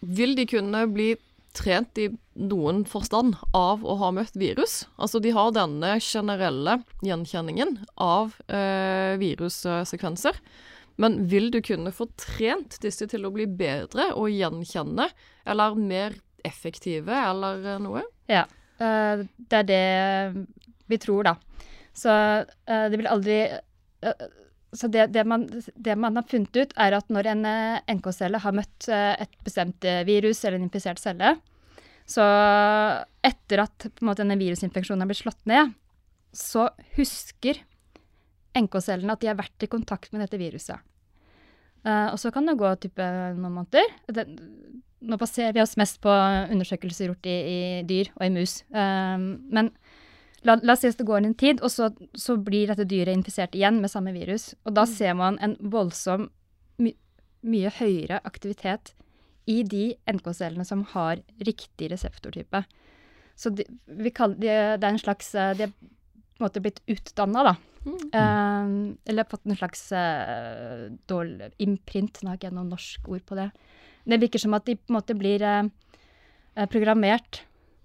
vil 0.00 0.36
de 0.38 0.46
kunne 0.48 0.84
bli 0.92 1.14
trent 1.56 1.98
i 1.98 2.08
noen 2.38 2.84
forstand 2.88 3.36
av 3.56 3.82
å 3.82 3.96
ha 4.02 4.10
møtt 4.14 4.36
virus? 4.38 4.82
Altså 5.00 5.20
de 5.22 5.32
har 5.34 5.54
denne 5.56 5.96
generelle 6.04 6.78
gjenkjenningen 7.04 7.80
av 8.02 8.36
øh, 8.46 9.16
virussekvenser. 9.20 10.38
Men 10.98 11.20
vil 11.30 11.50
du 11.54 11.60
kunne 11.62 11.94
få 11.94 12.08
trent 12.18 12.80
disse 12.82 13.06
til 13.10 13.26
å 13.26 13.32
bli 13.34 13.46
bedre 13.46 14.10
og 14.18 14.32
gjenkjenne, 14.34 15.06
eller 15.48 15.78
mer 15.78 16.16
effektive, 16.46 17.14
eller 17.14 17.66
eh, 17.74 17.82
noe? 17.82 18.02
Ja. 18.30 18.44
eh, 18.82 19.26
det 19.38 19.62
er 19.62 19.68
det 19.68 20.46
vi 20.88 20.98
tror, 21.02 21.28
da. 21.28 21.36
Så 21.98 22.12
det 22.64 22.94
vil 22.94 23.08
aldri 23.10 23.40
Så 24.76 24.88
det, 24.92 25.06
det, 25.14 25.24
man, 25.24 25.46
det 25.74 25.94
man 25.96 26.18
har 26.18 26.26
funnet 26.28 26.56
ut, 26.56 26.74
er 26.76 26.96
at 26.98 27.08
når 27.12 27.30
en 27.32 27.46
eh, 27.48 27.94
NK-celle 27.96 28.40
har 28.42 28.56
møtt 28.56 28.88
eh, 28.92 29.14
et 29.24 29.38
bestemt 29.46 29.84
eh, 29.88 30.02
virus 30.04 30.42
eller 30.44 30.58
en 30.58 30.66
infisert 30.66 31.00
celle, 31.00 31.38
så 32.08 32.24
etter 33.24 33.62
at 33.64 33.88
måte, 34.04 34.22
denne 34.22 34.36
virusinfeksjonen 34.40 35.04
har 35.04 35.08
blitt 35.10 35.22
slått 35.22 35.40
ned, 35.48 35.72
så 36.36 36.66
husker 36.96 37.62
NK-cellene 38.56 39.14
at 39.14 39.24
de 39.24 39.30
har 39.30 39.38
vært 39.38 39.64
i 39.64 39.70
kontakt 39.70 40.12
med 40.12 40.24
dette 40.24 40.40
viruset. 40.40 40.84
Uh, 41.86 42.10
og 42.10 42.18
så 42.20 42.32
kan 42.34 42.48
det 42.48 42.56
gå 42.58 42.68
type 42.82 43.04
noen 43.38 43.60
måneder. 43.60 43.92
Det, 44.10 44.24
nå 45.08 45.18
baserer 45.20 45.54
vi 45.54 45.62
oss 45.62 45.76
mest 45.78 46.00
på 46.04 46.10
undersøkelser 46.10 47.12
gjort 47.12 47.28
i, 47.30 47.36
i 47.38 47.58
dyr 47.88 48.10
og 48.16 48.24
i 48.26 48.32
mus. 48.34 48.58
Uh, 48.72 49.16
men 49.52 49.70
la, 50.46 50.58
la 50.62 50.74
oss 50.74 50.84
si 50.84 50.90
at 50.90 51.00
det 51.00 51.08
går 51.08 51.24
en 51.24 51.36
tid, 51.38 51.62
og 51.64 51.72
så, 51.72 51.90
så 52.14 52.36
blir 52.40 52.70
dette 52.70 52.86
dyret 52.88 53.16
infisert 53.16 53.56
igjen 53.58 53.80
med 53.82 53.92
samme 53.92 54.14
virus. 54.14 54.52
Og 54.68 54.76
da 54.78 54.86
ser 54.88 55.16
man 55.18 55.38
en 55.44 55.56
voldsom, 55.72 56.28
my, 56.82 56.94
mye 57.48 57.72
høyere 57.78 58.20
aktivitet 58.28 58.94
i 59.48 59.62
de 59.64 59.92
NK-cellene 60.10 60.66
som 60.68 60.84
har 60.92 61.22
riktig 61.46 61.90
reseptortype. 61.92 62.62
Så 63.38 63.54
de, 63.54 63.64
vi 63.86 64.12
kaller, 64.14 64.38
de, 64.42 64.52
det 64.78 64.84
er 64.84 64.92
en 64.92 65.00
slags 65.00 65.30
eh, 65.38 65.54
De 65.56 65.68
er 65.68 65.72
på 65.72 66.42
en 66.42 66.46
måte 66.46 66.62
blitt 66.62 66.80
utdanna, 66.90 67.42
da. 67.46 67.54
Eh, 67.88 68.68
eller 69.10 69.28
fått 69.30 69.46
en 69.46 69.56
slags 69.56 69.88
uh, 69.92 70.88
dårlig 71.10 71.50
imprint. 71.64 72.22
Nå 72.22 72.30
har 72.30 72.38
ikke 72.38 72.50
jeg 72.50 72.56
noe 72.58 72.68
norsk 72.68 73.08
ord 73.10 73.24
på 73.26 73.38
det. 73.38 73.48
Det 74.08 74.20
virker 74.22 74.42
som 74.42 74.56
at 74.56 74.66
de 74.68 74.76
på 74.78 74.92
en 74.92 74.98
måte 74.98 75.16
blir 75.18 75.42
uh, 75.44 75.68
eh, 76.54 76.68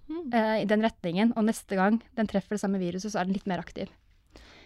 programmert 0.08 0.34
eh, 0.34 0.62
i 0.64 0.66
den 0.70 0.82
retningen, 0.82 1.34
og 1.38 1.46
neste 1.46 1.76
gang 1.76 2.02
den 2.18 2.28
treffer 2.28 2.56
det 2.56 2.62
samme 2.62 2.80
viruset, 2.80 3.12
så 3.12 3.22
er 3.22 3.26
den 3.26 3.34
litt 3.34 3.48
mer 3.48 3.60
aktiv. 3.60 3.88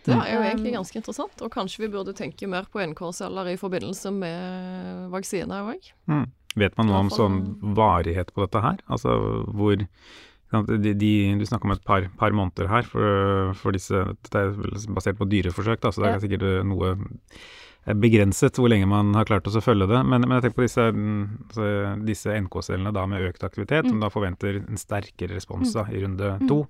Det 0.07 0.15
er 0.15 0.33
jo 0.33 0.39
Mm. 0.39 0.47
egentlig 0.47 0.73
ganske 0.73 0.95
interessant, 0.95 1.41
og 1.41 1.51
kanskje 1.51 1.79
vi 1.83 1.87
burde 1.91 2.13
tenke 2.15 2.47
mer 2.47 2.63
på 2.71 2.79
NK-celler 2.79 3.47
i 3.51 3.57
forbindelse 3.57 4.11
med 4.13 5.09
vaksiner 5.11 5.67
òg. 5.73 5.91
Mm. 6.07 6.27
Vet 6.55 6.77
man 6.77 6.87
noe 6.87 6.99
om 7.03 7.09
sånn 7.09 7.57
varighet 7.75 8.33
på 8.33 8.45
dette 8.45 8.61
her? 8.61 8.77
Altså 8.89 9.09
hvor 9.53 9.75
de, 9.77 10.93
de, 10.95 11.35
Du 11.37 11.45
snakker 11.45 11.65
om 11.65 11.71
et 11.71 11.83
par, 11.83 12.07
par 12.17 12.31
måneder 12.31 12.69
her 12.71 12.83
for, 12.83 13.53
for 13.53 13.71
disse 13.75 13.91
Dette 14.23 14.35
er 14.39 14.51
basert 14.95 15.17
på 15.19 15.27
dyreforsøk, 15.27 15.81
da, 15.81 15.91
så 15.91 16.01
det 16.01 16.13
er 16.13 16.19
sikkert 16.23 16.65
noe 16.65 16.95
begrenset 17.95 18.57
hvor 18.59 18.71
lenge 18.71 18.87
man 18.89 19.13
har 19.15 19.27
klart 19.29 19.47
å 19.47 19.63
følge 19.63 19.87
det. 19.87 19.99
Men, 20.03 20.25
men 20.25 20.37
jeg 20.37 20.47
tenker 20.47 20.59
på 20.59 20.65
disse, 20.65 20.87
mm, 20.91 21.21
altså, 21.47 21.67
disse 22.07 22.33
NK-cellene 22.43 22.91
da 22.95 23.05
med 23.07 23.27
økt 23.29 23.45
aktivitet, 23.47 23.85
Mm. 23.85 23.93
som 23.93 24.01
da 24.03 24.09
forventer 24.11 24.59
en 24.59 24.81
sterkere 24.81 25.37
respons 25.37 25.71
da, 25.75 25.85
i 25.91 26.01
runde 26.03 26.33
to. 26.49 26.65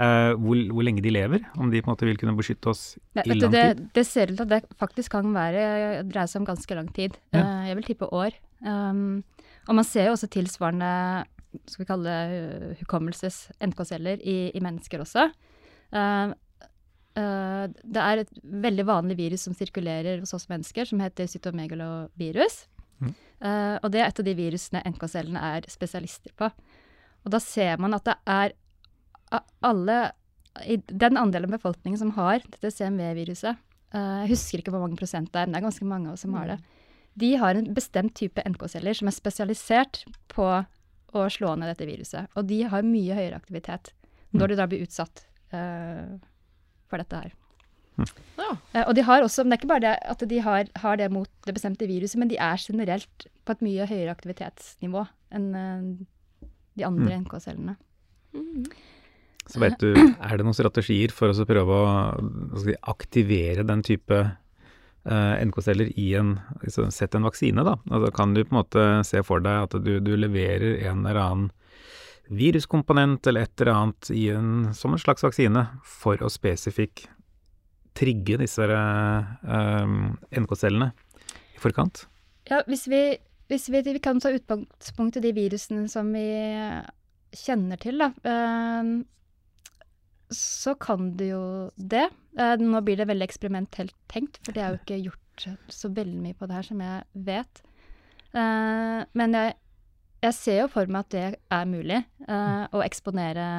Uh, 0.00 0.32
hvor, 0.40 0.56
hvor 0.72 0.84
lenge 0.86 1.02
de 1.04 1.10
lever, 1.12 1.42
om 1.60 1.68
de 1.68 1.82
på 1.82 1.90
en 1.90 1.92
måte 1.92 2.06
vil 2.08 2.16
kunne 2.16 2.32
beskytte 2.38 2.70
oss 2.72 2.96
Nei, 3.18 3.26
i 3.26 3.34
lang 3.36 3.52
tid. 3.52 3.82
det 3.92 4.04
ser 4.08 4.30
ut 4.30 4.38
til 4.38 4.46
at 4.46 4.52
det 4.54 4.78
faktisk 4.80 5.12
kan 5.12 5.28
være, 5.34 6.06
dreie 6.08 6.30
seg 6.30 6.40
om 6.40 6.46
ganske 6.48 6.78
lang 6.78 6.88
tid. 6.96 7.18
Ja. 7.36 7.42
Uh, 7.44 7.66
jeg 7.68 7.76
vil 7.76 7.90
tippe 7.90 8.08
år. 8.08 8.38
Um, 8.64 9.20
og 9.68 9.76
man 9.76 9.84
ser 9.84 10.08
jo 10.08 10.14
også 10.16 10.30
tilsvarende 10.32 10.88
skal 11.66 11.82
vi 11.82 11.88
kalle 11.88 12.14
det 12.14 12.40
uh, 12.40 12.74
hukommelses-NK-celler 12.80 14.22
i, 14.22 14.38
i 14.54 14.62
mennesker 14.62 15.02
også. 15.02 15.28
Uh, 15.90 15.98
eh, 16.00 16.34
det 17.20 18.02
er 18.02 18.22
et 18.22 18.30
veldig 18.40 18.84
vanlig 18.88 19.16
virus 19.18 19.46
som 19.46 19.54
sirkulerer 19.56 20.22
hos 20.22 20.32
oss 20.36 20.48
mennesker, 20.50 20.86
som 20.88 21.02
heter 21.02 21.28
cytomegalovirus. 21.28 22.62
Mm. 23.00 23.12
Eh, 23.40 23.76
og 23.80 23.92
det 23.92 24.02
er 24.02 24.10
et 24.10 24.22
av 24.22 24.26
de 24.26 24.36
virusene 24.36 24.82
NK-cellene 24.92 25.44
er 25.56 25.68
spesialister 25.72 26.34
på. 26.36 26.50
Og 27.24 27.32
da 27.34 27.40
ser 27.42 27.80
man 27.80 27.96
at 27.96 28.06
det 28.08 28.16
er 28.30 28.56
alle 29.64 30.00
den 30.90 31.16
andelen 31.20 31.48
av 31.48 31.58
befolkningen 31.58 32.00
som 32.00 32.10
har 32.16 32.42
dette 32.42 32.72
CMV-viruset, 32.74 33.60
eh, 33.94 34.16
jeg 34.24 34.32
husker 34.34 34.60
ikke 34.60 34.74
hvor 34.74 34.84
mange 34.84 34.98
prosent 34.98 35.30
det 35.32 35.40
er, 35.40 35.46
men 35.48 35.54
det 35.54 35.60
er 35.60 35.68
ganske 35.68 35.88
mange 35.88 36.10
av 36.10 36.16
oss 36.16 36.26
som 36.26 36.34
har 36.36 36.54
det, 36.54 36.58
de 37.20 37.30
har 37.40 37.58
en 37.58 37.70
bestemt 37.74 38.14
type 38.18 38.42
NK-celler 38.46 38.96
som 38.96 39.10
er 39.10 39.16
spesialisert 39.16 40.04
på 40.30 40.48
å 41.10 41.24
slå 41.32 41.56
ned 41.58 41.72
dette 41.72 41.88
viruset. 41.88 42.30
Og 42.38 42.46
de 42.46 42.62
har 42.70 42.86
mye 42.86 43.16
høyere 43.16 43.38
aktivitet 43.38 43.92
når 44.30 44.52
de 44.52 44.58
da 44.60 44.66
blir 44.70 44.84
utsatt 44.86 45.24
eh, 45.54 46.18
for 46.90 47.02
dette 47.02 47.22
her. 47.24 47.36
Ja. 48.38 48.50
Eh, 48.72 48.84
og 48.86 48.94
de 48.96 49.04
har 49.04 49.24
også, 49.24 49.44
men 49.44 49.52
det 49.52 49.58
er 49.58 49.62
ikke 49.62 49.72
bare 49.74 49.84
det 49.84 49.96
at 50.12 50.24
de 50.30 50.40
har, 50.44 50.70
har 50.82 51.00
det 51.00 51.10
mot 51.12 51.30
det 51.46 51.56
bestemte 51.56 51.88
viruset, 51.88 52.18
men 52.20 52.30
de 52.30 52.38
er 52.40 52.60
generelt 52.62 53.26
på 53.44 53.56
et 53.56 53.64
mye 53.66 53.88
høyere 53.88 54.14
aktivitetsnivå 54.14 55.04
enn 55.36 55.50
eh, 55.58 56.48
de 56.78 56.86
andre 56.86 57.20
NK-cellene. 57.24 57.76
Så 59.50 59.60
vet 59.62 59.80
du, 59.82 59.90
er 59.98 60.38
det 60.38 60.46
noen 60.46 60.56
strategier 60.56 61.12
for 61.14 61.32
å 61.32 61.46
prøve 61.48 61.80
å 61.80 61.88
skal 62.54 62.68
si, 62.68 62.76
aktivere 62.92 63.66
den 63.66 63.82
type 63.86 64.18
uh, 64.22 65.34
NK-celler 65.42 65.90
i 65.98 66.12
en 66.20 66.36
altså, 66.60 66.86
Sett 66.94 67.16
en 67.18 67.26
vaksine, 67.26 67.64
da. 67.66 67.74
Altså, 67.90 68.12
kan 68.14 68.36
du 68.36 68.44
på 68.44 68.54
en 68.54 68.60
måte 68.60 68.84
se 69.08 69.24
for 69.26 69.42
deg 69.42 69.66
at 69.66 69.74
du, 69.82 69.96
du 70.04 70.12
leverer 70.14 70.78
en 70.90 71.02
eller 71.02 71.20
annen 71.24 71.50
viruskomponent 72.30 73.26
eller 73.26 73.46
et 73.46 73.60
eller 73.60 73.72
annet 73.74 74.10
i 74.14 74.28
en, 74.34 74.70
som 74.74 74.94
en 74.94 75.02
slags 75.02 75.24
vaksine 75.26 75.64
for 75.86 76.20
å 76.22 76.30
spesifikt 76.30 77.08
trigge 77.98 78.38
disse 78.40 78.64
eh, 78.64 79.94
NK-cellene 80.38 80.92
i 81.56 81.60
forkant? 81.60 82.04
Ja, 82.50 82.62
hvis 82.70 82.86
vi, 82.90 83.02
hvis 83.50 83.68
vi, 83.72 83.82
vi 83.86 84.02
kan 84.02 84.22
ta 84.22 84.32
utgangspunkt 84.34 85.18
i 85.18 85.24
de 85.24 85.34
virusene 85.36 85.90
som 85.90 86.12
vi 86.14 86.26
kjenner 87.36 87.80
til, 87.82 88.00
da. 88.02 88.12
eh, 88.22 88.92
så 90.30 90.76
kan 90.78 91.16
det 91.18 91.32
jo 91.32 91.42
det. 91.74 92.06
Nå 92.38 92.80
blir 92.86 93.00
det 93.00 93.08
veldig 93.10 93.26
eksperimentelt 93.26 93.96
tenkt, 94.12 94.38
for 94.46 94.54
det 94.54 94.62
er 94.62 94.76
jo 94.76 94.78
ikke 94.78 94.98
gjort 95.08 95.46
så 95.74 95.90
veldig 95.90 96.20
mye 96.22 96.36
på 96.38 96.46
det 96.46 96.54
her 96.54 96.68
som 96.68 96.82
jeg 96.84 97.24
vet. 97.26 97.62
Men 98.30 99.34
jeg, 99.34 99.56
jeg 100.20 100.36
ser 100.36 100.58
jo 100.62 100.70
for 100.72 100.90
meg 100.90 101.06
at 101.06 101.14
det 101.14 101.26
er 101.56 101.68
mulig 101.68 102.00
uh, 102.28 102.66
å 102.72 102.82
eksponere 102.84 103.50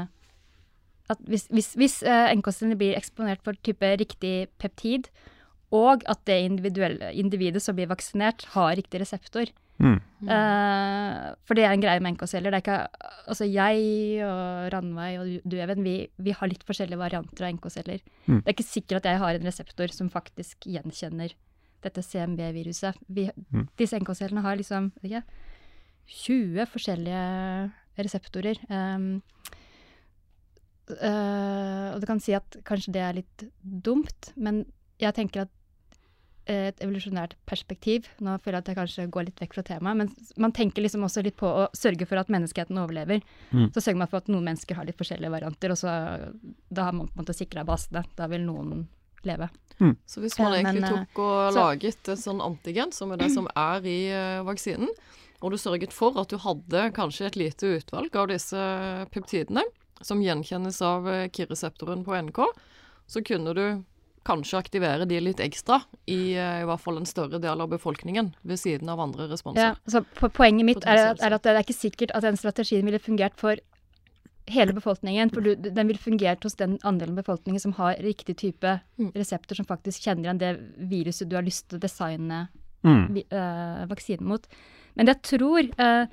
at 1.12 1.19
Hvis, 1.28 1.50
hvis, 1.52 1.74
hvis 1.76 1.97
uh, 2.08 2.30
NK-cellene 2.32 2.78
blir 2.80 2.95
eksponert 2.95 3.41
for 3.43 3.58
type 3.67 3.84
riktig 4.00 4.47
peptid, 4.62 5.10
og 5.76 6.06
at 6.08 6.21
det 6.28 6.38
individet 6.45 7.60
som 7.63 7.76
blir 7.76 7.89
vaksinert, 7.91 8.45
har 8.54 8.78
riktig 8.80 9.02
reseptor. 9.02 9.52
Mm. 9.82 9.97
Uh, 10.24 11.34
for 11.47 11.58
det 11.58 11.65
er 11.65 11.74
en 11.74 11.84
greie 11.84 12.00
med 12.04 12.15
NK-celler. 12.15 12.56
Er 12.56 12.88
Altså, 13.28 13.47
jeg 13.50 14.24
og 14.24 14.71
Ranveig 14.71 15.19
og 15.19 15.52
du, 15.52 15.58
Even, 15.58 15.84
vi, 15.84 15.95
vi 16.17 16.36
har 16.38 16.47
litt 16.52 16.63
forskjellige 16.67 17.02
varianter 17.02 17.47
av 17.47 17.56
NK-celler. 17.58 18.04
Mm. 18.28 18.41
Det 18.41 18.45
er 18.45 18.56
ikke 18.56 18.67
sikkert 18.67 19.02
at 19.02 19.12
jeg 19.12 19.24
har 19.24 19.36
en 19.36 19.47
reseptor 19.47 19.95
som 19.95 20.12
faktisk 20.13 20.67
gjenkjenner 20.69 21.36
dette 21.82 22.04
CMB-viruset. 22.06 23.00
Vi, 23.08 23.30
Mm. 23.52 23.67
Disse 23.78 23.97
NK-cellene 24.00 24.43
har 24.45 24.56
liksom 24.56 24.91
ikke, 25.04 25.24
20 26.12 26.67
forskjellige 26.69 27.24
reseptorer. 28.02 28.60
Um, 28.71 29.21
uh, 30.91 31.88
og 31.93 32.04
du 32.04 32.08
kan 32.10 32.21
si 32.24 32.36
at 32.36 32.60
kanskje 32.67 32.93
det 32.97 33.04
er 33.06 33.17
litt 33.21 33.47
dumt, 33.62 34.32
men 34.36 34.65
jeg 35.02 35.17
tenker 35.17 35.45
at 35.45 35.58
et 36.52 36.80
evolusjonært 36.82 37.36
perspektiv 37.45 38.08
Nå 38.17 38.34
føler 38.41 38.58
jeg 38.58 38.63
at 38.63 38.69
jeg 38.71 38.78
kanskje 38.80 39.04
går 39.13 39.28
litt 39.28 39.41
vekk 39.43 39.54
fra 39.56 39.63
temaet, 39.67 40.00
men 40.00 40.39
man 40.41 40.54
tenker 40.58 40.82
liksom 40.84 41.06
også 41.06 41.21
litt 41.24 41.38
på 41.39 41.45
å 41.45 41.67
sørge 41.78 42.08
for 42.10 42.17
at 42.17 42.32
menneskeheten 42.34 42.80
overlever. 42.82 43.21
Mm. 43.54 43.67
Så 43.76 43.84
sørger 43.84 44.00
man 44.02 44.10
for 44.10 44.24
at 44.24 44.32
noen 44.34 44.47
mennesker 44.50 44.76
har 44.76 44.88
litt 44.89 44.97
forskjellige 45.00 45.32
varianter, 45.32 45.71
og 45.71 45.80
så 45.80 45.93
da 46.74 46.88
har 46.88 46.97
man 46.97 47.12
på 47.12 47.13
en 47.13 47.21
måte 47.21 47.38
sikra 47.38 47.63
basene. 47.67 48.04
Da 48.17 48.28
vil 48.32 48.43
noen 48.47 48.88
leve. 49.28 49.52
Så 50.06 50.21
hvis 50.21 50.38
man 50.38 50.54
egentlig 50.60 50.84
eh, 50.86 50.93
tok 50.93 51.21
og 51.24 51.54
så- 51.54 51.58
laget 51.58 52.10
et 52.10 52.19
sånn 52.21 52.41
antigen, 52.41 52.91
som 52.93 53.12
er 53.12 53.17
det 53.17 53.32
som 53.34 53.47
er 53.56 53.86
i 53.86 54.00
eh, 54.10 54.41
vaksinen, 54.45 54.89
og 55.41 55.51
du 55.51 55.58
sørget 55.58 55.93
for 55.93 56.17
at 56.21 56.30
du 56.30 56.38
hadde 56.38 56.91
kanskje 56.93 57.25
et 57.27 57.36
lite 57.39 57.75
utvalg 57.80 58.15
av 58.15 58.27
disse 58.30 58.58
peptidene, 59.12 59.63
som 60.01 60.21
gjenkjennes 60.21 60.82
av 60.86 61.08
eh, 61.10 61.27
KIR-reseptoren 61.30 62.04
på 62.06 62.15
NK, 62.30 62.39
så 63.08 63.21
kunne 63.25 63.54
du 63.58 63.65
kanskje 64.23 64.60
aktivere 64.60 65.06
de 65.10 65.17
litt 65.19 65.39
ekstra 65.41 65.80
i 66.06 66.34
eh, 66.38 66.62
i 66.62 66.65
hvert 66.69 66.82
fall 66.84 66.97
en 67.01 67.06
større 67.10 67.39
del 67.41 67.62
av 67.62 67.69
befolkningen, 67.69 68.34
ved 68.45 68.60
siden 68.62 68.89
av 68.89 68.99
andre 69.01 69.25
Ja, 69.25 69.32
responser. 69.34 69.75
altså 69.86 70.04
po 70.19 70.30
poenget 70.30 70.65
mitt 70.65 70.86
er, 70.86 71.15
er 71.17 71.34
at 71.38 71.43
det 71.43 71.54
er 71.56 71.63
ikke 71.65 71.77
sikkert 71.77 72.13
at 72.13 72.21
den 72.25 72.38
strategien 72.38 72.86
ville 72.86 72.99
fungert 73.01 73.34
for 73.41 73.58
hele 74.51 74.73
befolkningen. 74.73 75.30
For 75.32 75.41
du, 75.45 75.54
den 75.56 75.88
ville 75.88 76.01
fungert 76.01 76.43
hos 76.43 76.56
den 76.60 76.77
andelen 76.84 77.13
av 77.17 77.21
befolkningen 77.23 77.62
som 77.62 77.73
har 77.77 77.95
riktig 78.01 78.38
type 78.41 78.80
Mm. 78.97 79.12
reseptor, 79.15 79.56
som 79.56 79.65
faktisk 79.65 80.04
kjenner 80.04 80.27
igjen 80.30 80.39
det 80.41 80.49
viruset 80.89 81.30
du 81.30 81.36
har 81.38 81.43
lyst 81.45 81.69
til 81.69 81.80
å 81.80 81.82
designe 81.82 82.47
Mm. 82.84 83.13
vi, 83.13 83.23
øh, 83.32 83.88
vaksinen 83.88 84.25
mot. 84.27 84.47
Men 84.99 85.12
jeg 85.12 85.21
tror 85.23 85.60
eh, 85.62 86.06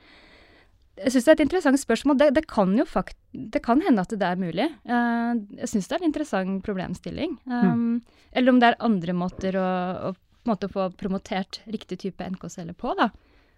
Jeg 0.99 1.15
syns 1.15 1.27
det 1.27 1.33
er 1.33 1.37
et 1.37 1.45
interessant 1.47 1.81
spørsmål. 1.81 2.19
Det, 2.19 2.29
det 2.37 2.45
kan 2.51 2.73
jo 2.79 2.87
fakt 2.89 3.19
det 3.33 3.61
kan 3.63 3.83
hende 3.85 4.03
at 4.03 4.11
det 4.11 4.25
er 4.25 4.41
mulig. 4.41 4.67
Eh, 4.67 5.33
jeg 5.61 5.71
syns 5.71 5.89
det 5.89 5.97
er 5.97 6.03
en 6.03 6.09
interessant 6.09 6.65
problemstilling. 6.67 7.37
Um, 7.47 8.01
Eller 8.33 8.53
om 8.53 8.59
det 8.59 8.71
er 8.71 8.81
andre 8.83 9.15
måter 9.15 9.59
å, 9.61 9.69
å 10.09 10.15
på 10.15 10.47
en 10.49 10.55
måte 10.55 10.71
få 10.73 10.89
promotert 10.97 11.61
riktig 11.69 12.01
type 12.01 12.25
NK-celler 12.25 12.77
på. 12.79 12.95
da. 12.97 13.11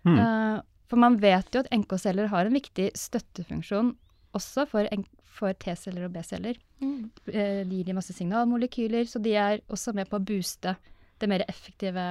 Mm. 0.09 0.19
Eh, 0.19 0.61
for 0.91 0.99
man 0.99 1.21
vet 1.23 1.55
jo 1.55 1.63
at 1.63 1.71
NK-celler 1.71 2.31
har 2.33 2.49
en 2.49 2.57
viktig 2.57 2.91
støttefunksjon 2.99 3.93
også 4.37 4.67
for, 4.71 4.89
for 5.23 5.55
T-celler 5.63 6.09
og 6.09 6.15
B-celler. 6.17 6.59
Mm. 6.83 7.11
Eh, 7.31 7.63
gir 7.69 7.87
de 7.87 7.97
masse 7.97 8.15
signalmolekyler, 8.17 9.07
så 9.07 9.23
de 9.23 9.37
er 9.39 9.63
også 9.71 9.95
med 9.95 10.11
på 10.11 10.19
å 10.19 10.25
booste 10.25 10.75
det 11.21 11.29
mer 11.31 11.45
effektive 11.47 12.05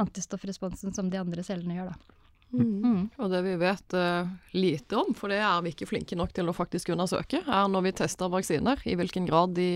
antistoffresponsen 0.00 0.94
som 0.94 1.10
de 1.10 1.20
andre 1.20 1.44
cellene 1.46 1.78
gjør. 1.78 1.92
da. 1.92 2.20
Mm. 2.54 2.74
Mm. 2.84 3.06
Og 3.18 3.30
det 3.32 3.40
vi 3.42 3.54
vet 3.58 3.96
uh, 3.98 4.28
lite 4.54 4.98
om, 4.98 5.14
for 5.18 5.32
det 5.32 5.40
er 5.42 5.62
vi 5.64 5.72
ikke 5.74 5.88
flinke 5.90 6.18
nok 6.18 6.34
til 6.36 6.50
å 6.50 6.54
faktisk 6.54 6.92
undersøke, 6.94 7.42
er 7.42 7.70
når 7.70 7.88
vi 7.88 7.94
tester 8.02 8.30
vaksiner, 8.30 8.82
i 8.86 8.94
hvilken 8.98 9.26
grad 9.26 9.56
de 9.58 9.70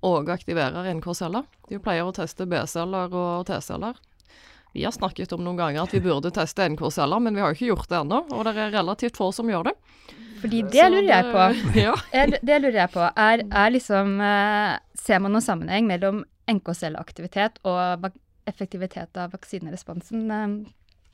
òg 0.00 0.30
uh, 0.30 0.34
aktiverer 0.34 0.88
NK-celler. 0.96 1.44
De 1.68 1.80
pleier 1.82 2.08
å 2.08 2.14
teste 2.16 2.48
B-celler 2.48 3.12
og 3.12 3.44
T-celler. 3.50 4.00
Vi 4.72 4.84
har 4.84 4.94
snakket 4.94 5.32
om 5.34 5.42
noen 5.42 5.58
ganger 5.58 5.82
at 5.82 5.94
vi 5.94 6.02
burde 6.04 6.30
teste 6.32 6.68
NK-celler, 6.70 7.20
men 7.20 7.34
vi 7.34 7.42
har 7.42 7.50
jo 7.50 7.58
ikke 7.58 7.72
gjort 7.72 7.90
det 7.90 8.00
ennå. 8.04 8.22
Og 8.30 8.46
det 8.46 8.54
er 8.54 8.74
relativt 8.76 9.18
få 9.18 9.32
som 9.34 9.50
gjør 9.50 9.72
det. 9.72 9.76
Fordi 10.40 10.62
det 10.72 10.86
lurer 10.94 11.10
jeg 11.10 11.32
på. 11.34 11.46
Ja. 11.84 11.94
er, 12.16 12.36
det 12.38 12.58
lurer 12.62 12.78
jeg 12.84 12.92
på. 12.94 13.02
Er, 13.02 13.42
er 13.44 13.72
liksom 13.74 14.14
eh, 14.24 14.78
Ser 14.96 15.20
man 15.20 15.34
noen 15.34 15.44
sammenheng 15.44 15.90
mellom 15.90 16.22
NK-celleaktivitet 16.50 17.60
og 17.66 18.06
effektivitet 18.46 19.16
av 19.16 19.32
vaksineresponsen? 19.32 20.26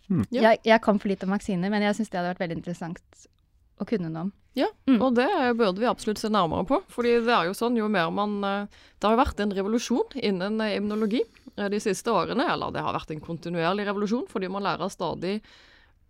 Mm. 0.08 0.24
Jeg, 0.30 0.58
jeg 0.62 0.80
kan 0.84 0.98
for 1.02 1.08
lite 1.10 1.26
om 1.26 1.32
vaksiner, 1.34 1.70
men 1.72 1.82
jeg 1.82 1.96
syns 1.98 2.10
det 2.12 2.20
hadde 2.20 2.30
vært 2.34 2.44
veldig 2.44 2.58
interessant 2.60 3.26
å 3.82 3.86
kunne 3.88 4.08
noe 4.12 4.28
om. 4.28 4.32
Ja, 4.56 4.68
Mm. 4.88 5.02
og 5.02 5.14
det 5.18 5.26
burde 5.58 5.80
vi 5.82 5.84
absolutt 5.90 6.18
se 6.18 6.28
nærmere 6.32 6.64
på. 6.66 6.78
fordi 6.88 7.18
det 7.26 7.28
er 7.34 7.44
jo 7.50 7.52
sånn, 7.52 7.76
jo 7.76 7.88
mer 7.92 8.10
man 8.10 8.42
eh, 8.44 8.66
Det 9.00 9.04
har 9.10 9.16
vært 9.18 9.40
en 9.40 9.50
revolusjon 9.52 10.14
innen 10.16 10.60
eh, 10.64 10.76
immunologi 10.78 11.20
eh, 11.58 11.68
de 11.68 11.76
siste 11.78 12.08
årene. 12.08 12.46
Eller 12.48 12.70
det 12.72 12.80
har 12.80 12.94
vært 12.96 13.10
en 13.10 13.20
kontinuerlig 13.20 13.84
revolusjon, 13.84 14.26
fordi 14.30 14.48
man 14.48 14.62
lærer 14.64 14.88
stadig 14.88 15.42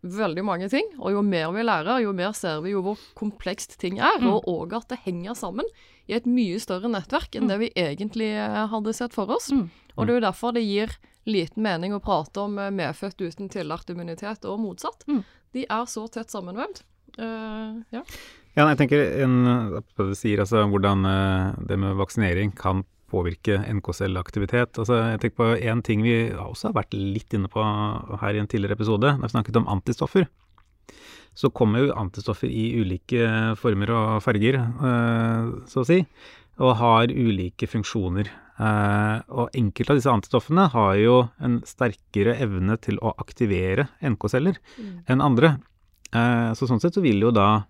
veldig 0.07 0.45
mange 0.45 0.69
ting. 0.71 0.87
Og 1.01 1.11
jo 1.17 1.23
mer 1.27 1.51
vi 1.57 1.65
lærer, 1.67 2.03
jo 2.05 2.13
mer 2.15 2.31
ser 2.39 2.61
vi 2.63 2.71
jo 2.77 2.83
hvor 2.87 2.99
komplekst 3.19 3.79
ting 3.83 3.99
er, 3.99 4.21
Mm. 4.21 4.31
og 4.37 4.45
òg 4.47 4.77
at 4.77 4.89
det 4.89 5.01
henger 5.09 5.35
sammen 5.35 5.65
i 6.07 6.17
et 6.17 6.27
mye 6.31 6.59
større 6.63 6.91
nettverk 6.93 7.37
enn 7.39 7.51
det 7.51 7.59
vi 7.63 7.73
egentlig 7.79 8.31
eh, 8.39 8.63
hadde 8.71 8.95
sett 8.97 9.15
for 9.17 9.31
oss. 9.33 9.51
Mm. 9.53 9.69
Og 9.97 10.07
det 10.07 10.15
er 10.15 10.21
jo 10.21 10.27
derfor 10.29 10.57
det 10.57 10.65
gir 10.67 10.97
liten 11.27 11.65
mening 11.67 11.95
å 11.97 12.03
prate 12.03 12.45
om 12.45 12.59
eh, 12.63 12.73
medfødt 12.75 13.23
uten 13.23 13.51
tillært 13.53 13.91
immunitet 13.93 14.47
og 14.49 14.61
motsatt. 14.63 15.07
Mm. 15.11 15.23
De 15.57 15.65
er 15.67 15.87
så 15.91 16.07
tett 16.13 16.33
sammenvevd. 16.33 16.83
Uh, 17.17 17.81
ja. 17.95 18.03
Ja, 18.57 18.67
jeg 18.71 18.77
tenker 18.81 19.03
en, 19.25 19.39
du 19.81 20.13
sier, 20.17 20.41
altså 20.41 20.63
hvordan 20.69 21.05
det 21.69 21.77
med 21.81 21.97
vaksinering 21.97 22.55
kan 22.57 22.83
påvirke 23.11 23.59
NK-celleaktivitet. 23.69 24.79
Altså, 24.81 24.97
jeg 25.13 25.21
tenker 25.23 25.37
på 25.39 25.49
en 25.71 25.83
ting 25.85 26.03
vi 26.05 26.17
også 26.33 26.71
har 26.71 26.79
vært 26.79 26.97
litt 26.97 27.37
inne 27.37 27.51
på 27.53 27.63
her 27.63 28.37
i 28.37 28.41
en 28.41 28.49
tidligere 28.51 28.79
episode, 28.79 29.13
da 29.13 29.21
vi 29.21 29.33
snakket 29.33 29.61
om 29.61 29.69
antistoffer. 29.77 30.27
Så 31.37 31.53
kommer 31.53 31.85
jo 31.85 31.95
antistoffer 31.97 32.49
i 32.49 32.71
ulike 32.81 33.29
former 33.61 33.93
og 33.93 34.25
farger, 34.25 34.57
eh, 34.57 35.53
så 35.69 35.83
å 35.83 35.87
si, 35.89 36.01
og 36.65 36.77
har 36.81 37.13
ulike 37.13 37.69
funksjoner. 37.69 38.31
Eh, 38.57 39.17
og 39.37 39.53
enkelte 39.53 39.93
av 39.93 40.01
disse 40.01 40.13
antistoffene 40.13 40.69
har 40.73 40.97
jo 40.97 41.17
en 41.45 41.61
sterkere 41.69 42.39
evne 42.41 42.79
til 42.81 42.97
å 43.05 43.13
aktivere 43.21 43.91
NK-celler 44.01 44.57
enn 45.13 45.25
andre. 45.25 45.59
Eh, 46.17 46.53
så 46.57 46.69
sånn 46.69 46.81
sett 46.81 46.97
så 46.97 47.05
vil 47.05 47.21
jo 47.29 47.35
da 47.37 47.67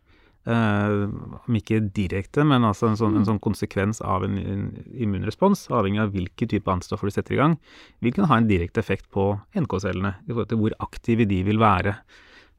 Uh, 0.46 1.10
om 1.42 1.56
ikke 1.58 1.80
direkte, 1.90 2.44
men 2.46 2.62
altså 2.62 2.86
en 2.86 2.98
sånn, 2.98 3.16
en 3.18 3.24
sånn 3.26 3.40
konsekvens 3.42 3.98
av 3.98 4.22
en, 4.22 4.36
en 4.38 4.60
immunrespons, 4.94 5.64
avhengig 5.74 5.98
av 6.04 6.12
hvilke 6.14 6.46
type 6.46 6.70
antistoffer 6.70 7.10
du 7.10 7.14
setter 7.16 7.34
i 7.34 7.40
gang, 7.40 7.56
vil 7.98 8.14
kunne 8.14 8.28
ha 8.30 8.38
en 8.38 8.46
direkte 8.46 8.78
effekt 8.78 9.08
på 9.10 9.32
NK-cellene, 9.58 10.12
i 10.22 10.30
forhold 10.30 10.52
til 10.52 10.60
hvor 10.60 10.76
aktive 10.86 11.26
de 11.26 11.40
vil 11.48 11.58
være. 11.58 11.96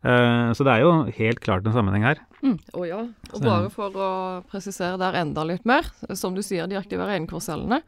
Eh, 0.05 0.51
så 0.53 0.63
det 0.63 0.73
er 0.75 0.83
jo 0.86 0.91
helt 1.17 1.39
klart 1.41 1.65
en 1.67 1.73
sammenheng 1.73 2.03
her. 2.05 2.19
Å 2.77 2.83
ja. 2.88 2.99
Og 3.33 3.41
bare 3.43 3.69
for 3.73 3.95
å 3.97 4.10
presisere 4.47 4.97
der 5.01 5.17
enda 5.19 5.43
litt 5.43 5.65
mer. 5.67 5.88
Som 6.15 6.36
du 6.38 6.43
sier, 6.45 6.67
de 6.69 6.77
aktiverer 6.77 7.17
NK-cellene. 7.23 7.81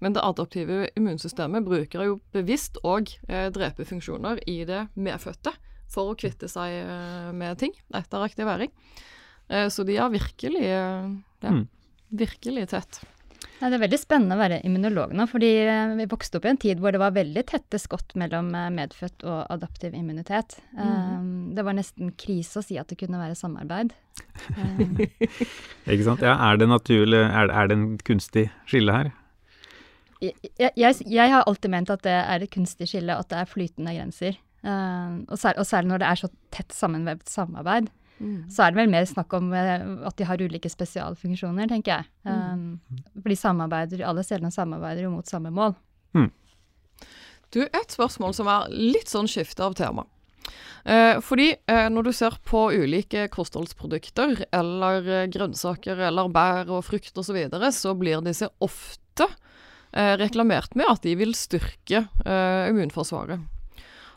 Men 0.00 0.14
det 0.14 0.22
adaptive 0.24 0.86
immunsystemet 0.96 1.66
bruker 1.66 2.04
jo 2.06 2.20
bevisst 2.32 2.78
òg 2.86 3.10
eh, 3.28 3.48
drepefunksjoner 3.50 4.40
i 4.46 4.60
det 4.68 4.86
medfødte 4.94 5.52
for 5.90 6.12
å 6.12 6.16
kvitte 6.18 6.48
seg 6.50 6.70
eh, 6.84 7.32
med 7.36 7.58
ting 7.58 7.74
etter 7.94 8.24
aktivering. 8.24 8.70
Eh, 9.50 9.66
så 9.70 9.84
de 9.86 9.98
er 9.98 10.10
virkelig 10.14 10.64
ja, 10.70 10.86
Mm. 11.46 11.66
virkelig 12.10 12.68
tett. 12.72 13.02
Nei, 13.56 13.70
det 13.72 13.76
er 13.78 13.82
veldig 13.86 13.98
spennende 14.02 14.36
å 14.36 14.40
være 14.42 14.58
immunolog 14.68 15.14
nå, 15.16 15.24
fordi 15.30 15.48
eh, 15.64 15.94
vi 15.96 16.04
vokste 16.10 16.36
opp 16.36 16.44
i 16.44 16.50
en 16.52 16.58
tid 16.60 16.80
hvor 16.82 16.92
det 16.92 17.00
var 17.00 17.14
veldig 17.16 17.44
tette 17.48 17.78
skott 17.80 18.12
mellom 18.20 18.50
eh, 18.54 18.66
medfødt 18.74 19.24
og 19.24 19.46
adaptiv 19.54 19.94
immunitet. 19.96 20.58
Mm. 20.76 21.54
det 21.56 21.64
var 21.64 21.76
nesten 21.78 22.10
krise 22.20 22.60
å 22.60 22.64
si 22.66 22.76
at 22.80 22.90
det 22.92 22.98
kunne 23.00 23.20
være 23.22 23.38
samarbeid. 23.38 23.94
Eh, 24.56 25.92
Ikke 25.92 26.04
sant? 26.06 26.22
Ja, 26.24 26.34
er 26.50 26.56
det 26.60 26.66
naturlig, 26.70 27.18
er, 27.24 27.48
det- 27.48 27.56
er 27.56 27.68
det 27.70 27.76
en 27.76 27.86
kunstig 28.04 28.46
skille 28.68 28.92
her? 28.94 29.10
jeg, 30.24 30.32
jeg, 30.76 30.94
jeg 31.12 31.32
har 31.32 31.44
alltid 31.46 31.70
ment 31.72 31.90
at 31.92 32.02
det 32.06 32.14
er 32.16 32.44
et 32.44 32.52
kunstig 32.52 32.88
skille, 32.88 33.12
at 33.20 33.28
det 33.32 33.36
er 33.42 33.50
flytende 33.50 33.92
grenser. 33.96 34.38
Eh, 34.64 35.16
og, 35.28 35.36
sær, 35.40 35.56
og 35.60 35.68
særlig 35.68 35.92
når 35.92 36.02
det 36.04 36.08
er 36.10 36.20
så 36.22 36.30
tett 36.54 36.72
sammenvevd 36.76 37.28
samarbeid, 37.28 37.90
så 38.48 38.62
er 38.64 38.72
det 38.72 38.78
vel 38.80 38.90
mer 38.90 39.04
snakk 39.04 39.32
om 39.36 39.50
eh, 39.52 39.82
at 40.08 40.16
de 40.16 40.24
har 40.24 40.40
ulike 40.40 40.70
spesialfunksjoner, 40.72 41.68
tenker 41.68 41.98
jeg. 41.98 42.08
Eh, 42.24 43.12
For 43.20 43.28
de 43.32 43.36
samarbeider, 43.36 44.04
alle 44.08 44.24
stedene 44.24 44.52
samarbeider 44.54 45.04
jo 45.04 45.14
mot 45.18 45.26
samme 45.28 45.52
mål. 45.52 45.76
Du, 47.52 47.62
et 47.62 47.92
spørsmål 47.92 48.34
som 48.34 48.48
er 48.50 48.70
litt 48.72 49.08
sånn 49.12 49.28
skifte 49.30 49.62
av 49.64 49.76
tema. 49.78 50.06
Eh, 50.86 51.18
fordi 51.24 51.48
eh, 51.66 51.88
når 51.90 52.08
du 52.08 52.12
ser 52.14 52.36
på 52.46 52.68
ulike 52.72 53.26
kostholdsprodukter, 53.32 54.44
eller 54.54 55.08
eh, 55.10 55.26
grønnsaker, 55.32 55.98
eller 56.08 56.30
bær 56.32 56.70
og 56.70 56.84
frukt 56.86 57.12
osv., 57.18 57.26
så, 57.30 57.36
videre, 57.36 57.72
så 57.74 57.94
blir 57.98 58.22
disse 58.24 58.48
ofte 58.62 59.26
eh, 59.92 60.14
reklamert 60.20 60.76
med 60.78 60.86
at 60.90 61.02
de 61.06 61.16
vil 61.18 61.34
styrke 61.38 62.04
eh, 62.24 62.68
immunforsvaret. 62.70 63.42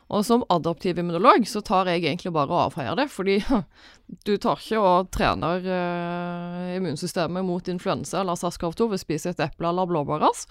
Og 0.09 0.23
som 0.25 0.41
adaptiv 0.49 0.97
immunolog 0.97 1.45
så 1.45 1.61
tar 1.61 1.85
jeg 1.91 2.01
egentlig 2.03 2.31
bare 2.33 2.49
og 2.49 2.63
avfeier 2.71 2.95
det, 2.97 3.07
fordi 3.13 3.35
du 4.25 4.31
tar 4.41 4.57
ikke 4.57 4.81
og 4.81 5.11
trener 5.13 5.61
eh, 5.69 6.71
immunsystemet 6.79 7.45
mot 7.45 7.69
influensa 7.69 8.23
eller 8.23 8.39
SARS-CoV-2 8.39 8.87
ved 8.89 8.97
å 8.97 9.03
spise 9.03 9.33
et 9.35 9.43
eple 9.45 9.69
eller 9.69 9.85
blåbærras. 9.91 10.47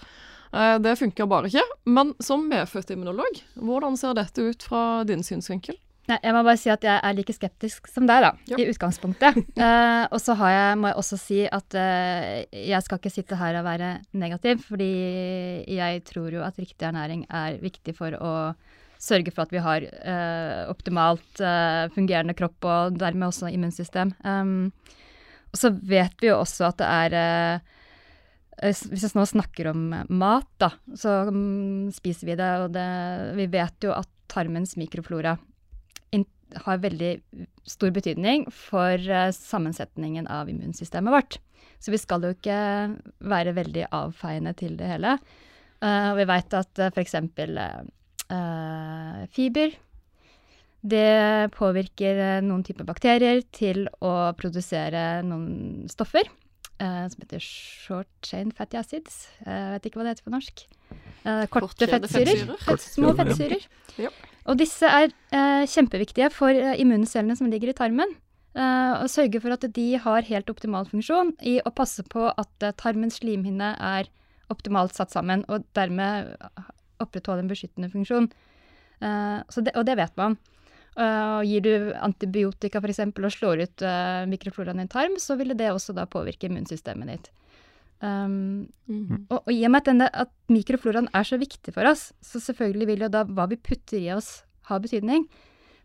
Eh, 0.55 0.77
det 0.79 0.95
funker 1.01 1.27
bare 1.29 1.51
ikke. 1.51 1.65
Men 1.91 2.15
som 2.23 2.47
medfødt 2.49 2.95
immunolog, 2.95 3.43
hvordan 3.59 3.99
ser 3.99 4.15
dette 4.17 4.47
ut 4.47 4.63
fra 4.69 5.03
din 5.09 5.25
synsvinkel? 5.27 5.75
Nei, 6.09 6.17
jeg 6.25 6.33
må 6.33 6.39
bare 6.41 6.57
si 6.57 6.71
at 6.73 6.81
jeg 6.87 7.01
er 7.05 7.13
like 7.19 7.33
skeptisk 7.35 7.85
som 7.91 8.07
deg, 8.09 8.23
da, 8.25 8.31
Ja. 8.49 8.57
i 8.57 8.69
utgangspunktet. 8.71 9.43
Eh, 9.59 10.05
og 10.09 10.17
så 10.23 10.33
har 10.39 10.55
jeg, 10.55 10.77
må 10.79 10.87
jeg 10.89 10.97
også 11.03 11.17
si 11.19 11.41
at 11.45 11.75
eh, 11.77 12.47
jeg 12.71 12.81
skal 12.87 12.97
ikke 13.03 13.11
sitte 13.13 13.37
her 13.37 13.59
og 13.59 13.67
være 13.67 13.91
negativ, 14.17 14.63
fordi 14.71 14.87
jeg 15.67 16.01
tror 16.07 16.31
jo 16.33 16.41
at 16.47 16.57
riktig 16.57 16.87
ernæring 16.87 17.27
er 17.29 17.59
viktig 17.61 17.93
for 17.99 18.15
å 18.17 18.31
sørge 18.99 19.31
for 19.31 19.45
at 19.45 19.53
vi 19.55 19.63
har 19.63 19.85
eh, 19.87 20.61
optimalt 20.69 21.41
eh, 21.43 21.87
fungerende 21.95 22.35
kropp 22.37 22.67
og 22.67 22.99
dermed 22.99 23.29
også 23.29 23.51
immunsystem. 23.53 24.11
Um, 24.27 24.71
og 25.49 25.61
så 25.61 25.71
vet 25.71 26.19
vi 26.21 26.29
jo 26.29 26.39
også 26.41 26.67
at 26.67 26.81
det 26.81 26.89
er 26.93 27.15
eh, 27.17 27.75
eh, 28.67 28.81
Hvis 28.91 29.07
vi 29.07 29.13
nå 29.15 29.25
snakker 29.31 29.71
om 29.71 29.85
mat, 30.09 30.49
da, 30.61 30.73
så 30.99 31.21
um, 31.31 31.87
spiser 31.95 32.33
vi 32.33 32.39
det, 32.39 32.51
og 32.65 32.73
det, 32.75 32.89
vi 33.39 33.47
vet 33.55 33.87
jo 33.87 33.95
at 33.95 34.11
tarmens 34.29 34.75
mikroflora 34.77 35.39
har 36.57 36.81
veldig 36.81 37.11
stor 37.67 37.93
betydning 37.93 38.47
for 38.53 38.97
eh, 38.97 39.31
sammensetningen 39.35 40.27
av 40.31 40.49
immunsystemet 40.49 41.13
vårt. 41.13 41.37
Så 41.79 41.93
vi 41.93 41.99
skal 42.01 42.25
jo 42.25 42.33
ikke 42.33 42.59
være 43.29 43.55
veldig 43.55 43.87
avfeiende 43.95 44.53
til 44.57 44.75
det 44.79 44.89
hele. 44.89 45.17
Uh, 45.79 46.11
og 46.11 46.17
vi 46.19 46.25
veit 46.27 46.55
at 46.57 46.81
uh, 46.81 46.89
f.eks. 46.91 47.13
fiber 49.33 49.73
det 50.79 51.51
påvirker 51.57 52.19
eh, 52.23 52.41
noen 52.45 52.63
typer 52.63 52.87
bakterier 52.87 53.41
til 53.55 53.87
å 53.99 54.31
produsere 54.39 55.19
noen 55.27 55.89
stoffer 55.91 56.23
eh, 56.79 57.03
som 57.11 57.19
heter 57.19 57.43
short 57.43 58.07
chain 58.23 58.53
fatty 58.55 58.79
acids. 58.79 59.25
Eh, 59.43 59.51
Jeg 59.51 59.73
vet 59.75 59.89
ikke 59.89 59.99
hva 59.99 60.07
det 60.07 60.13
heter 60.15 60.29
på 60.29 60.35
norsk. 60.37 60.63
Eh, 61.27 61.43
korte 61.51 61.89
fettsyrer. 61.91 62.55
fettsyrer. 62.63 62.85
Små 62.95 63.11
fettsyrer. 63.17 63.67
Ja. 63.99 64.13
Og 64.47 64.61
disse 64.61 64.87
er 64.87 65.11
eh, 65.35 65.65
kjempeviktige 65.67 66.31
for 66.31 66.55
eh, 66.55 66.79
immuncellene 66.79 67.35
som 67.35 67.51
ligger 67.51 67.73
i 67.73 67.77
tarmen. 67.81 68.15
Eh, 68.55 68.93
og 69.03 69.11
sørge 69.11 69.43
for 69.43 69.53
at 69.57 69.67
de 69.75 69.89
har 69.99 70.31
helt 70.31 70.49
optimal 70.49 70.87
funksjon 70.87 71.35
i 71.43 71.59
å 71.59 71.75
passe 71.75 72.07
på 72.07 72.31
at 72.31 72.63
eh, 72.63 72.71
tarmens 72.79 73.19
slimhinne 73.19 73.75
er 73.75 74.07
optimalt 74.49 74.95
satt 74.95 75.11
sammen, 75.13 75.43
og 75.51 75.67
dermed 75.77 76.31
opprettholde 77.03 77.45
en 77.45 77.51
beskyttende 77.51 77.91
funksjon. 77.93 78.29
Uh, 78.99 79.41
så 79.51 79.63
det, 79.65 79.75
og 79.79 79.87
det 79.87 79.97
vet 79.99 80.15
man. 80.19 80.37
Uh, 80.99 81.39
gir 81.47 81.63
du 81.63 81.73
antibiotika 81.95 82.81
f.eks. 82.81 83.03
og 83.07 83.33
slår 83.33 83.65
ut 83.65 83.85
uh, 83.85 84.25
mikrofloraen 84.27 84.81
i 84.81 84.87
en 84.87 84.91
tarm, 84.91 85.19
så 85.21 85.37
ville 85.39 85.55
det 85.57 85.71
også 85.71 85.95
da 85.95 86.07
påvirke 86.09 86.49
immunsystemet 86.49 87.13
ditt. 87.13 87.29
Um, 87.99 88.67
Mm. 88.89 89.27
og, 89.29 89.43
og 89.45 89.51
i 89.53 89.61
og 89.67 89.71
med 89.71 89.83
at, 89.83 89.87
denne, 89.91 90.05
at 90.09 90.31
mikrofloraen 90.49 91.09
er 91.13 91.25
så 91.27 91.37
viktig 91.37 91.75
for 91.75 91.85
oss, 91.85 92.07
så 92.25 92.39
selvfølgelig 92.41 92.87
vil 92.89 93.03
jo 93.05 93.09
da 93.13 93.21
hva 93.27 93.45
vi 93.51 93.59
putter 93.61 93.99
i 93.99 94.07
oss, 94.15 94.41
ha 94.65 94.79
betydning. 94.81 95.27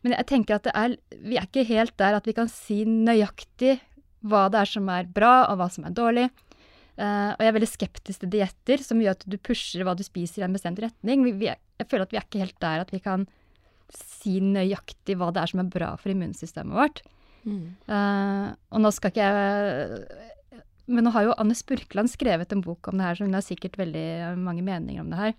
Men 0.05 0.15
jeg 0.17 0.29
tenker 0.31 0.57
at 0.57 0.65
det 0.65 0.73
er, 0.77 0.95
vi 1.21 1.37
er 1.37 1.45
ikke 1.45 1.67
helt 1.69 1.93
der 2.01 2.17
at 2.17 2.27
vi 2.29 2.35
kan 2.37 2.49
si 2.49 2.83
nøyaktig 2.89 3.79
hva 4.25 4.47
det 4.53 4.63
er 4.63 4.71
som 4.71 4.89
er 4.93 5.09
bra, 5.09 5.51
og 5.51 5.61
hva 5.61 5.69
som 5.73 5.85
er 5.85 5.93
dårlig. 5.97 6.27
Eh, 6.95 7.31
og 7.35 7.41
jeg 7.43 7.51
er 7.51 7.57
veldig 7.57 7.71
skeptisk 7.71 8.23
til 8.23 8.31
dietter, 8.37 8.83
som 8.85 9.01
gjør 9.03 9.17
at 9.17 9.25
du 9.27 9.35
pusher 9.43 9.83
hva 9.87 9.97
du 9.99 10.05
spiser 10.07 10.43
i 10.43 10.47
en 10.47 10.55
bestemt 10.55 10.79
retning. 10.83 11.25
Vi, 11.27 11.33
vi 11.41 11.51
er, 11.51 11.59
jeg 11.81 11.91
føler 11.91 12.07
at 12.07 12.15
vi 12.15 12.21
er 12.21 12.27
ikke 12.29 12.45
helt 12.45 12.61
der 12.63 12.85
at 12.85 12.95
vi 12.95 13.03
kan 13.03 13.27
si 13.95 14.39
nøyaktig 14.43 15.19
hva 15.19 15.33
det 15.35 15.43
er 15.43 15.51
som 15.51 15.65
er 15.65 15.73
bra 15.75 15.91
for 16.01 16.15
immunsystemet 16.15 16.77
vårt. 16.77 17.03
Mm. 17.45 17.75
Uh, 17.91 18.55
og 18.73 18.81
nå 18.81 18.89
skal 18.97 19.11
ikke 19.13 19.21
jeg 19.21 19.99
Men 20.89 21.05
nå 21.05 21.11
har 21.13 21.27
jo 21.27 21.35
Anne 21.37 21.53
Spurkland 21.53 22.09
skrevet 22.09 22.55
en 22.55 22.63
bok 22.65 22.89
om 22.89 22.97
det 22.97 23.05
her, 23.05 23.19
så 23.19 23.27
hun 23.27 23.37
har 23.37 23.45
sikkert 23.45 23.77
veldig 23.77 24.07
mange 24.41 24.65
meninger 24.65 25.03
om 25.03 25.13
det 25.13 25.21
her. 25.21 25.35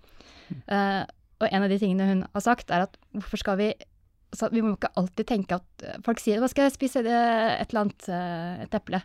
Uh, 0.70 1.02
og 1.42 1.50
en 1.50 1.66
av 1.66 1.72
de 1.72 1.78
tingene 1.80 2.06
hun 2.08 2.24
har 2.30 2.44
sagt, 2.44 2.70
er 2.70 2.86
at 2.86 2.94
hvorfor 3.16 3.42
skal 3.42 3.58
vi 3.60 3.70
altså, 3.74 4.48
Vi 4.52 4.62
må 4.64 4.76
ikke 4.76 4.94
alltid 4.96 5.28
tenke 5.28 5.58
at 5.58 5.86
folk 6.06 6.20
sier 6.22 6.40
'hva 6.40 6.48
skal 6.52 6.68
jeg 6.68 6.76
spise', 6.76 7.02
et 7.02 7.68
eller 7.70 7.80
annet, 7.86 8.08
et 8.66 8.78
eple. 8.78 9.02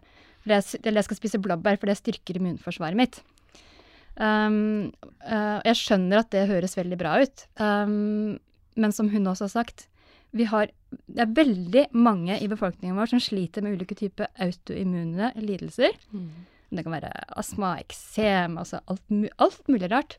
Jeg, 0.49 0.65
eller 0.81 1.01
jeg 1.01 1.09
skal 1.09 1.19
spise 1.19 1.41
blåbær, 1.41 1.77
for 1.77 1.89
det 1.89 1.99
styrker 1.99 2.39
immunforsvaret 2.39 2.97
mitt. 2.97 3.21
Um, 4.17 4.91
uh, 5.23 5.59
jeg 5.65 5.77
skjønner 5.79 6.21
at 6.21 6.31
det 6.33 6.49
høres 6.49 6.75
veldig 6.77 6.97
bra 6.99 7.15
ut, 7.21 7.45
um, 7.61 8.37
men 8.75 8.95
som 8.95 9.09
hun 9.11 9.29
også 9.29 9.47
har 9.47 9.53
sagt, 9.53 9.85
vi 10.35 10.47
har, 10.47 10.71
det 11.11 11.23
er 11.23 11.35
veldig 11.35 11.85
mange 11.91 12.37
i 12.39 12.47
befolkningen 12.51 12.95
vår 12.99 13.11
som 13.11 13.21
sliter 13.23 13.63
med 13.63 13.75
ulike 13.75 13.97
typer 13.99 14.31
autoimmune 14.39 15.31
lidelser. 15.39 15.95
Mm. 16.15 16.29
Det 16.71 16.85
kan 16.85 16.95
være 16.95 17.11
astma, 17.39 17.73
eksem, 17.83 18.55
altså 18.61 18.79
alt, 18.87 19.03
alt 19.43 19.71
mulig 19.71 19.89
rart. 19.91 20.15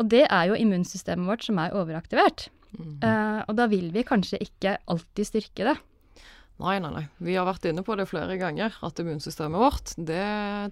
Og 0.00 0.08
det 0.10 0.24
er 0.24 0.48
jo 0.48 0.56
immunsystemet 0.58 1.28
vårt 1.28 1.44
som 1.44 1.60
er 1.60 1.76
overaktivert. 1.76 2.48
Mm. 2.74 2.94
Uh, 3.04 3.40
og 3.44 3.58
da 3.60 3.68
vil 3.70 3.90
vi 3.94 4.06
kanskje 4.06 4.40
ikke 4.42 4.78
alltid 4.90 5.28
styrke 5.28 5.68
det. 5.68 5.76
Nei, 6.62 6.76
nei, 6.78 6.90
nei. 6.94 7.04
Vi 7.18 7.34
har 7.34 7.48
vært 7.48 7.66
inne 7.66 7.82
på 7.82 7.96
det 7.98 8.06
flere 8.06 8.36
ganger, 8.38 8.76
at 8.86 9.00
immunsystemet 9.02 9.58
vårt 9.58 9.94
det 9.98 10.24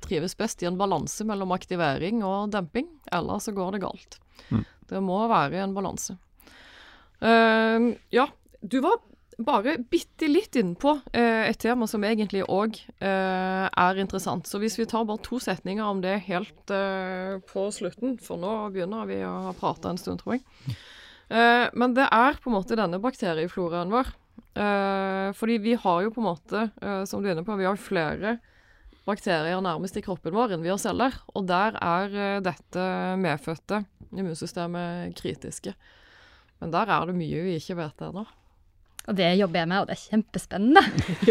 trives 0.05 0.37
best 0.38 0.62
i 0.62 0.68
en 0.68 0.79
balanse 0.79 1.27
mellom 1.27 1.55
aktivering 1.57 2.23
og 2.27 2.53
demping. 2.55 2.87
Ellers 3.11 3.49
så 3.49 3.55
går 3.57 3.75
det 3.75 3.83
galt. 3.83 4.21
Mm. 4.53 4.62
Det 4.92 5.01
må 5.03 5.18
være 5.31 5.64
en 5.64 5.75
balanse. 5.75 6.14
Uh, 7.23 7.95
ja, 8.14 8.29
du 8.62 8.79
var 8.83 9.03
bare 9.42 9.75
bitte 9.90 10.29
litt 10.31 10.55
innpå 10.59 10.95
uh, 11.03 11.42
et 11.49 11.59
tema 11.62 11.88
som 11.90 12.05
egentlig 12.07 12.45
òg 12.47 12.79
er 13.03 13.99
interessant. 13.99 14.47
Så 14.47 14.62
hvis 14.62 14.79
vi 14.79 14.87
tar 14.87 15.09
bare 15.09 15.23
to 15.27 15.42
setninger 15.42 15.83
om 15.83 16.03
det 16.05 16.21
helt 16.29 16.71
eh, 16.71 17.38
på 17.51 17.66
slutten, 17.75 18.18
for 18.23 18.38
nå 18.38 18.53
begynner 18.75 19.09
vi 19.11 19.23
å 19.27 19.55
prate 19.59 19.90
en 19.90 19.99
stund, 19.99 20.23
tror 20.23 20.37
jeg. 20.38 20.77
Eh, 21.33 21.66
men 21.79 21.95
det 21.97 22.09
er 22.12 22.37
på 22.42 22.51
en 22.51 22.59
måte 22.59 22.77
denne 22.79 23.01
bakteriefloraen 23.03 23.92
vår. 23.92 24.11
Eh, 24.55 25.33
fordi 25.33 25.59
vi 25.59 25.75
har 25.75 26.03
jo 26.05 26.11
på 26.12 26.21
en 26.21 26.29
måte, 26.29 26.67
uh, 26.85 27.05
som 27.09 27.23
du 27.23 27.29
er 27.29 27.37
inne 27.37 27.45
på, 27.47 27.57
vi 27.57 27.69
har 27.69 27.81
flere 27.81 28.37
bakterier 29.07 29.62
nærmest 29.65 29.97
i 29.97 30.03
kroppen 30.05 30.35
vår 30.37 30.53
enn 30.55 30.65
vi 30.65 30.71
har 30.73 30.81
celler. 30.81 31.17
Og 31.33 31.49
der 31.49 31.79
er 31.81 32.12
uh, 32.12 32.43
dette 32.45 32.85
medfødte 33.23 33.83
immunsystemet 34.12 35.17
kritiske. 35.19 35.75
Men 36.61 36.75
der 36.75 36.93
er 36.93 37.09
det 37.09 37.17
mye 37.17 37.43
vi 37.49 37.57
ikke 37.59 37.79
vet 37.81 38.05
ennå. 38.05 38.27
Og 39.11 39.17
det 39.19 39.33
jobber 39.35 39.59
jeg 39.59 39.69
med, 39.73 39.81
og 39.81 39.88
det 39.88 39.97
er 39.97 40.03
kjempespennende. 40.05 40.83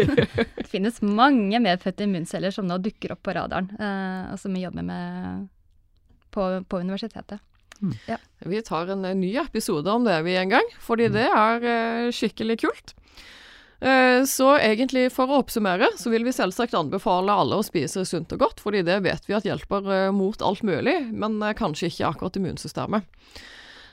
det 0.58 0.66
finnes 0.68 0.98
mange 1.00 1.62
medfødte 1.62 2.04
immunceller 2.04 2.52
som 2.52 2.66
nå 2.68 2.76
dukker 2.84 3.14
opp 3.14 3.22
på 3.24 3.32
radaren, 3.32 3.70
og 4.28 4.36
som 4.42 4.52
vi 4.52 4.66
jobber 4.66 4.84
med 4.84 5.46
på, 6.36 6.50
på 6.68 6.82
universitetet. 6.84 7.40
Vi 8.46 8.62
tar 8.62 8.90
en 8.94 9.04
eh, 9.04 9.14
ny 9.14 9.36
episode 9.42 9.90
om 9.90 10.04
det 10.06 10.20
vi 10.26 10.36
en 10.38 10.48
gang, 10.50 10.68
fordi 10.82 11.08
det 11.14 11.28
er 11.28 11.64
eh, 11.66 12.10
skikkelig 12.14 12.56
kult. 12.62 12.94
Eh, 13.82 14.22
Så 14.26 14.52
egentlig 14.62 15.08
for 15.10 15.26
å 15.30 15.40
oppsummere, 15.42 15.88
så 15.98 16.10
vil 16.10 16.22
vi 16.26 16.34
selvsagt 16.34 16.74
anbefale 16.78 17.34
alle 17.34 17.58
å 17.58 17.66
spise 17.66 18.04
sunt 18.06 18.30
og 18.32 18.38
godt, 18.44 18.60
fordi 18.62 18.84
det 18.86 19.00
vet 19.02 19.26
vi 19.26 19.34
at 19.34 19.46
hjelper 19.46 20.12
mot 20.14 20.42
alt 20.42 20.62
mulig, 20.62 20.94
men 21.10 21.40
kanskje 21.58 21.90
ikke 21.90 22.12
akkurat 22.12 22.38
immunsystemet. 22.38 23.02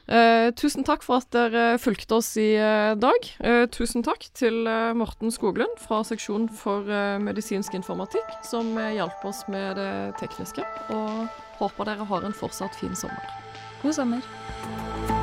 Eh, 0.09 0.49
tusen 0.57 0.81
takk 0.85 1.03
for 1.05 1.21
at 1.21 1.29
dere 1.33 1.77
fulgte 1.77 2.17
oss 2.17 2.31
i 2.41 2.55
dag. 2.97 3.27
Eh, 3.45 3.65
tusen 3.69 4.01
takk 4.05 4.25
til 4.33 4.65
Morten 4.97 5.29
Skoglund 5.33 5.77
fra 5.81 6.01
seksjon 6.05 6.47
for 6.49 6.85
medisinsk 7.21 7.73
informatikk, 7.77 8.37
som 8.45 8.73
hjalp 8.77 9.25
oss 9.29 9.43
med 9.49 9.77
det 9.77 9.91
tekniske. 10.21 10.65
Og 10.93 11.29
håper 11.61 11.85
dere 11.93 12.09
har 12.09 12.25
en 12.25 12.33
fortsatt 12.33 12.73
fin 12.81 12.97
sommer. 12.97 13.48
God 13.81 13.95
sommer. 13.95 15.18